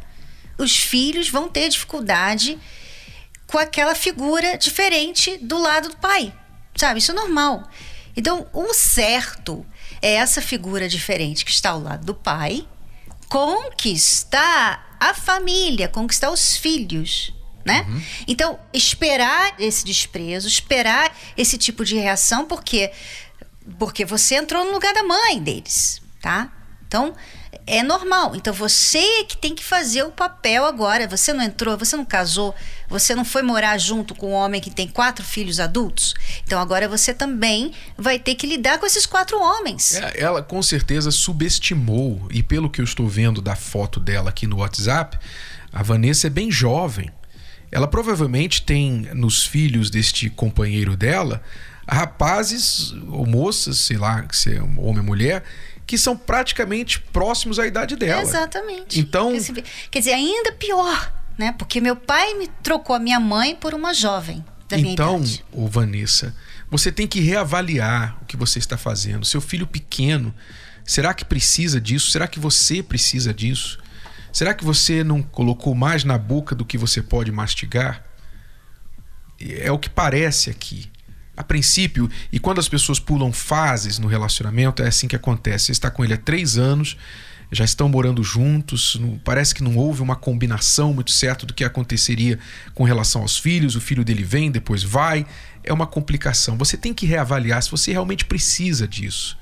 os 0.58 0.75
filhos 0.75 1.30
vão 1.30 1.49
ter 1.49 1.69
dificuldade 1.69 2.58
com 3.47 3.58
aquela 3.58 3.93
figura 3.95 4.58
diferente 4.58 5.38
do 5.38 5.58
lado 5.58 5.89
do 5.89 5.97
pai. 5.97 6.34
Sabe? 6.75 6.99
Isso 6.99 7.12
é 7.12 7.15
normal. 7.15 7.69
Então, 8.15 8.47
o 8.54 8.74
certo 8.74 9.65
é 10.02 10.13
essa 10.13 10.41
figura 10.41 10.88
diferente 10.88 11.45
que 11.45 11.52
está 11.52 11.71
ao 11.71 11.82
lado 11.82 12.06
do 12.06 12.15
pai 12.15 12.67
conquistar 13.28 14.97
a 15.00 15.13
família, 15.13 15.88
conquistar 15.88 16.30
os 16.32 16.58
filhos. 16.58 17.34
Né? 17.63 17.86
Então, 18.28 18.60
esperar 18.74 19.54
esse 19.60 19.86
desprezo, 19.86 20.47
esperar 20.47 21.15
esse 21.38 21.58
tipo 21.58 21.86
de 21.86 21.95
reação, 21.95 22.45
porque 22.45 22.91
porque 23.78 24.04
você 24.04 24.36
entrou 24.36 24.65
no 24.65 24.71
lugar 24.71 24.91
da 24.93 25.04
mãe 25.04 25.39
deles, 25.39 26.02
tá? 26.19 26.52
Então, 26.88 27.13
é 27.71 27.81
normal. 27.81 28.36
Então, 28.36 28.53
você 28.53 29.23
que 29.23 29.38
tem 29.38 29.55
que 29.55 29.63
fazer 29.63 30.03
o 30.03 30.12
papel 30.12 30.65
agora. 30.65 31.07
Você 31.07 31.31
não 31.31 31.41
entrou, 31.41 31.77
você 31.77 31.95
não 31.95 32.03
casou, 32.03 32.53
você 32.89 33.15
não 33.15 33.23
foi 33.23 33.41
morar 33.41 33.77
junto 33.77 34.13
com 34.13 34.31
um 34.31 34.34
homem 34.34 34.60
que 34.60 34.69
tem 34.69 34.89
quatro 34.89 35.23
filhos 35.23 35.57
adultos. 35.57 36.13
Então, 36.43 36.60
agora 36.60 36.89
você 36.89 37.13
também 37.13 37.71
vai 37.97 38.19
ter 38.19 38.36
que 38.36 38.45
lidar 38.45 38.77
com 38.77 38.86
esses 38.86 39.05
quatro 39.05 39.39
homens. 39.39 39.95
É, 39.95 40.19
Ela 40.19 40.43
com 40.43 40.62
certeza 40.62 41.12
subestimou, 41.12 42.27
e 42.29 42.43
pelo 42.43 42.69
que 42.69 42.81
eu 42.81 42.86
estou 42.86 43.07
vendo 43.07 43.41
da 43.41 43.55
foto 43.55 44.01
dela 44.01 44.31
aqui 44.31 44.45
no 44.45 44.57
WhatsApp, 44.57 45.17
a 45.71 45.81
Vanessa 45.81 46.27
é 46.27 46.29
bem 46.29 46.51
jovem. 46.51 47.10
Ela 47.71 47.88
provavelmente 47.88 48.63
tem 48.63 49.07
nos 49.13 49.45
filhos 49.45 49.89
deste 49.89 50.29
companheiro 50.29 50.97
dela 50.97 51.41
rapazes 51.88 52.93
ou 53.10 53.25
moças, 53.25 53.79
sei 53.79 53.97
lá, 53.97 54.25
se 54.31 54.55
é 54.55 54.62
homem 54.62 54.99
ou 54.99 55.03
mulher, 55.03 55.43
que 55.86 55.98
são 55.98 56.15
praticamente 56.15 57.00
próximos 57.00 57.60
à 57.60 57.67
idade 57.67 57.96
dela. 57.96 58.22
Exatamente. 58.22 59.00
Então- 59.00 59.32
Quer 59.89 60.00
dizer- 60.00 60.13
ainda 60.13 60.52
pior, 60.54 61.13
né? 61.38 61.54
Porque 61.58 61.82
meu 61.82 61.96
pai 61.96 62.34
me 62.36 62.48
trocou 62.63 62.96
a 62.96 63.00
minha 63.00 63.20
mãe 63.20 63.56
por 63.56 63.74
uma 63.74 63.94
jovem 63.94 64.44
da 64.70 64.78
minha 64.78 64.94
então, 64.94 65.17
idade. 65.17 65.44
ô 65.52 65.67
Vanessa, 65.67 66.36
você 66.70 66.91
tem 66.91 67.06
que 67.08 67.20
reavaliar 67.20 68.17
o 68.22 68.26
que 68.26 68.38
você 68.38 68.60
está 68.60 68.78
fazendo. 68.78 69.26
Seu 69.26 69.41
filho 69.41 69.67
pequeno, 69.67 70.34
será 70.86 71.13
que 71.13 71.26
precisa 71.26 71.82
disso? 71.82 72.12
Será 72.12 72.28
que 72.28 72.39
você 72.39 72.82
precisa 72.82 73.34
disso? 73.34 73.78
Será 74.32 74.54
que 74.54 74.63
você 74.63 75.04
não 75.04 75.22
colocou 75.22 75.76
mais 75.76 76.06
na 76.06 76.17
boca 76.17 76.56
do 76.56 76.63
que 76.63 76.78
você 76.78 77.02
pode 77.02 77.32
mastigar? 77.32 78.06
É 79.39 79.72
o 79.72 79.80
que 79.80 79.89
parece 79.89 80.50
aqui. 80.50 80.89
A 81.41 81.43
princípio, 81.43 82.08
e 82.32 82.38
quando 82.38 82.60
as 82.60 82.69
pessoas 82.69 82.99
pulam 82.99 83.34
fases 83.34 83.97
no 83.97 84.08
relacionamento, 84.08 84.84
é 84.84 84.88
assim 84.88 85.08
que 85.08 85.15
acontece. 85.15 85.65
Você 85.65 85.71
está 85.71 85.89
com 85.89 86.06
ele 86.06 86.13
há 86.13 86.17
três 86.17 86.56
anos, 86.56 86.95
já 87.51 87.65
estão 87.65 87.89
morando 87.89 88.23
juntos, 88.23 88.95
não- 89.01 89.17
parece 89.17 89.56
que 89.56 89.63
não 89.63 89.75
houve 89.75 90.04
uma 90.04 90.15
combinação 90.15 90.93
muito 90.93 91.10
certa 91.10 91.43
do 91.43 91.51
que 91.56 91.63
aconteceria 91.63 92.38
com 92.75 92.84
relação 92.84 93.23
aos 93.23 93.39
filhos. 93.39 93.75
O 93.75 93.82
filho 93.82 94.06
dele 94.06 94.23
vem, 94.23 94.51
depois 94.51 94.84
vai. 94.84 95.25
É 95.63 95.73
uma 95.73 95.88
complicação. 95.88 96.56
Você 96.60 96.77
tem 96.77 96.93
que 96.93 97.08
reavaliar 97.08 97.63
se 97.63 97.71
você 97.71 97.91
realmente 97.91 98.23
precisa 98.23 98.88
disso. 98.88 99.36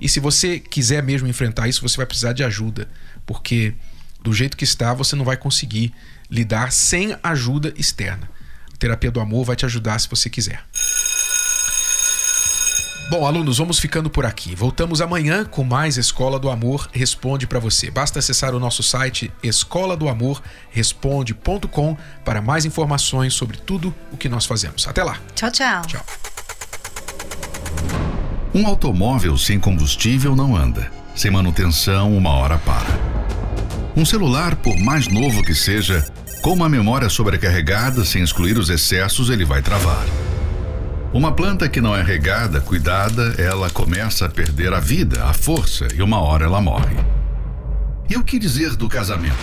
E 0.00 0.08
se 0.08 0.18
você 0.18 0.58
quiser 0.58 1.02
mesmo 1.02 1.28
enfrentar 1.28 1.68
isso, 1.68 1.82
você 1.86 1.98
vai 1.98 2.06
precisar 2.06 2.32
de 2.32 2.42
ajuda, 2.42 2.88
porque 3.26 3.74
do 4.22 4.32
jeito 4.32 4.56
que 4.56 4.64
está, 4.64 4.94
você 4.94 5.14
não 5.14 5.24
vai 5.24 5.36
conseguir 5.36 5.92
lidar 6.30 6.72
sem 6.72 7.14
ajuda 7.22 7.74
externa. 7.76 8.26
A 8.72 8.76
terapia 8.78 9.10
do 9.10 9.20
amor 9.20 9.44
vai 9.44 9.54
te 9.54 9.66
ajudar 9.66 9.98
se 9.98 10.08
você 10.08 10.30
quiser. 10.30 10.64
Bom, 13.08 13.24
alunos, 13.24 13.58
vamos 13.58 13.78
ficando 13.78 14.10
por 14.10 14.26
aqui. 14.26 14.52
Voltamos 14.52 15.00
amanhã 15.00 15.44
com 15.44 15.62
mais 15.62 15.96
Escola 15.96 16.40
do 16.40 16.50
Amor 16.50 16.88
Responde 16.92 17.46
para 17.46 17.60
você. 17.60 17.88
Basta 17.88 18.18
acessar 18.18 18.52
o 18.52 18.58
nosso 18.58 18.82
site 18.82 19.32
escola 19.44 19.96
do 19.96 20.08
amor 20.08 20.42
responde.com 20.70 21.96
para 22.24 22.42
mais 22.42 22.64
informações 22.64 23.32
sobre 23.32 23.58
tudo 23.58 23.94
o 24.10 24.16
que 24.16 24.28
nós 24.28 24.44
fazemos. 24.44 24.88
Até 24.88 25.04
lá. 25.04 25.18
Tchau, 25.36 25.50
tchau. 25.52 25.82
Tchau. 25.82 26.04
Um 28.52 28.66
automóvel 28.66 29.38
sem 29.38 29.60
combustível 29.60 30.34
não 30.34 30.56
anda. 30.56 30.90
Sem 31.14 31.30
manutenção, 31.30 32.16
uma 32.16 32.30
hora 32.30 32.58
para. 32.58 32.88
Um 33.96 34.04
celular, 34.04 34.56
por 34.56 34.76
mais 34.78 35.06
novo 35.06 35.44
que 35.44 35.54
seja, 35.54 36.04
com 36.42 36.54
uma 36.54 36.68
memória 36.68 37.08
sobrecarregada, 37.08 38.04
sem 38.04 38.22
excluir 38.22 38.58
os 38.58 38.68
excessos, 38.68 39.30
ele 39.30 39.44
vai 39.44 39.62
travar. 39.62 40.04
Uma 41.16 41.32
planta 41.32 41.66
que 41.66 41.80
não 41.80 41.96
é 41.96 42.02
regada, 42.02 42.60
cuidada, 42.60 43.36
ela 43.38 43.70
começa 43.70 44.26
a 44.26 44.28
perder 44.28 44.74
a 44.74 44.80
vida, 44.80 45.24
a 45.24 45.32
força, 45.32 45.88
e 45.96 46.02
uma 46.02 46.20
hora 46.20 46.44
ela 46.44 46.60
morre. 46.60 46.94
E 48.10 48.18
o 48.18 48.22
que 48.22 48.38
dizer 48.38 48.76
do 48.76 48.86
casamento? 48.86 49.34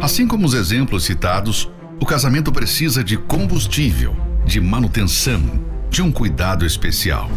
Assim 0.00 0.28
como 0.28 0.46
os 0.46 0.54
exemplos 0.54 1.02
citados, 1.02 1.68
o 1.98 2.06
casamento 2.06 2.52
precisa 2.52 3.02
de 3.02 3.16
combustível, 3.16 4.16
de 4.46 4.60
manutenção, 4.60 5.42
de 5.90 6.00
um 6.00 6.12
cuidado 6.12 6.64
especial. 6.64 7.28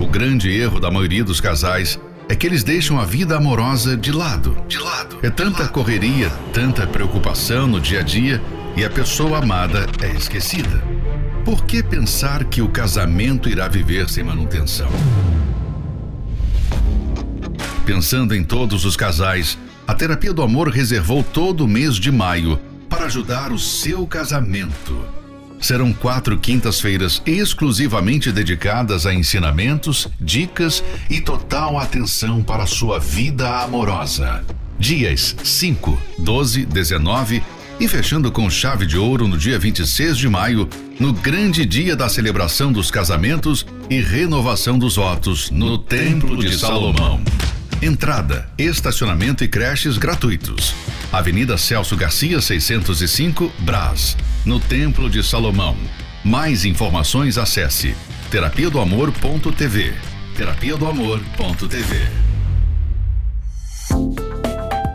O 0.00 0.08
grande 0.08 0.50
erro 0.50 0.80
da 0.80 0.90
maioria 0.90 1.22
dos 1.22 1.40
casais 1.40 2.00
é 2.28 2.34
que 2.34 2.48
eles 2.48 2.64
deixam 2.64 2.98
a 2.98 3.04
vida 3.04 3.36
amorosa 3.36 3.96
de 3.96 4.10
lado. 4.10 4.56
De 4.66 4.78
lado. 4.78 5.20
É 5.22 5.30
tanta 5.30 5.68
correria, 5.68 6.30
tanta 6.52 6.84
preocupação 6.84 7.68
no 7.68 7.80
dia 7.80 8.00
a 8.00 8.02
dia 8.02 8.42
e 8.76 8.84
a 8.84 8.90
pessoa 8.90 9.38
amada 9.38 9.86
é 10.02 10.10
esquecida. 10.16 10.82
Por 11.44 11.64
que 11.64 11.82
pensar 11.82 12.44
que 12.44 12.62
o 12.62 12.68
casamento 12.68 13.48
irá 13.48 13.66
viver 13.66 14.08
sem 14.08 14.22
manutenção? 14.22 14.88
Pensando 17.84 18.32
em 18.32 18.44
todos 18.44 18.84
os 18.84 18.96
casais, 18.96 19.58
a 19.84 19.92
Terapia 19.92 20.32
do 20.32 20.40
Amor 20.40 20.68
reservou 20.68 21.24
todo 21.24 21.64
o 21.64 21.68
mês 21.68 21.96
de 21.96 22.12
maio 22.12 22.60
para 22.88 23.06
ajudar 23.06 23.50
o 23.50 23.58
seu 23.58 24.06
casamento. 24.06 24.96
Serão 25.60 25.92
quatro 25.92 26.38
quintas-feiras 26.38 27.20
exclusivamente 27.26 28.30
dedicadas 28.30 29.04
a 29.04 29.12
ensinamentos, 29.12 30.08
dicas 30.20 30.82
e 31.10 31.20
total 31.20 31.76
atenção 31.76 32.40
para 32.40 32.62
a 32.62 32.66
sua 32.66 33.00
vida 33.00 33.62
amorosa. 33.62 34.44
Dias 34.78 35.36
5, 35.42 35.98
12, 36.18 36.66
19 36.66 37.42
e 37.82 37.88
fechando 37.88 38.30
com 38.30 38.48
chave 38.48 38.86
de 38.86 38.96
ouro 38.96 39.26
no 39.26 39.36
dia 39.36 39.58
26 39.58 40.16
de 40.16 40.28
maio, 40.28 40.68
no 41.00 41.12
grande 41.12 41.66
dia 41.66 41.96
da 41.96 42.08
celebração 42.08 42.70
dos 42.70 42.92
casamentos 42.92 43.66
e 43.90 44.00
renovação 44.00 44.78
dos 44.78 44.94
votos 44.94 45.50
no 45.50 45.76
Templo 45.76 46.36
de 46.36 46.56
Salomão. 46.56 47.20
Entrada, 47.82 48.48
estacionamento 48.56 49.42
e 49.42 49.48
creches 49.48 49.98
gratuitos. 49.98 50.72
Avenida 51.12 51.58
Celso 51.58 51.96
Garcia, 51.96 52.40
605, 52.40 53.52
Brás, 53.58 54.16
no 54.46 54.60
Templo 54.60 55.10
de 55.10 55.20
Salomão. 55.24 55.76
Mais 56.24 56.64
informações 56.64 57.36
acesse 57.36 57.96
terapia 58.30 58.70
do 58.70 58.78
amor.tv. 58.78 59.92
Terapia 60.36 60.76
do 60.76 60.86
amor.tv. 60.86 62.21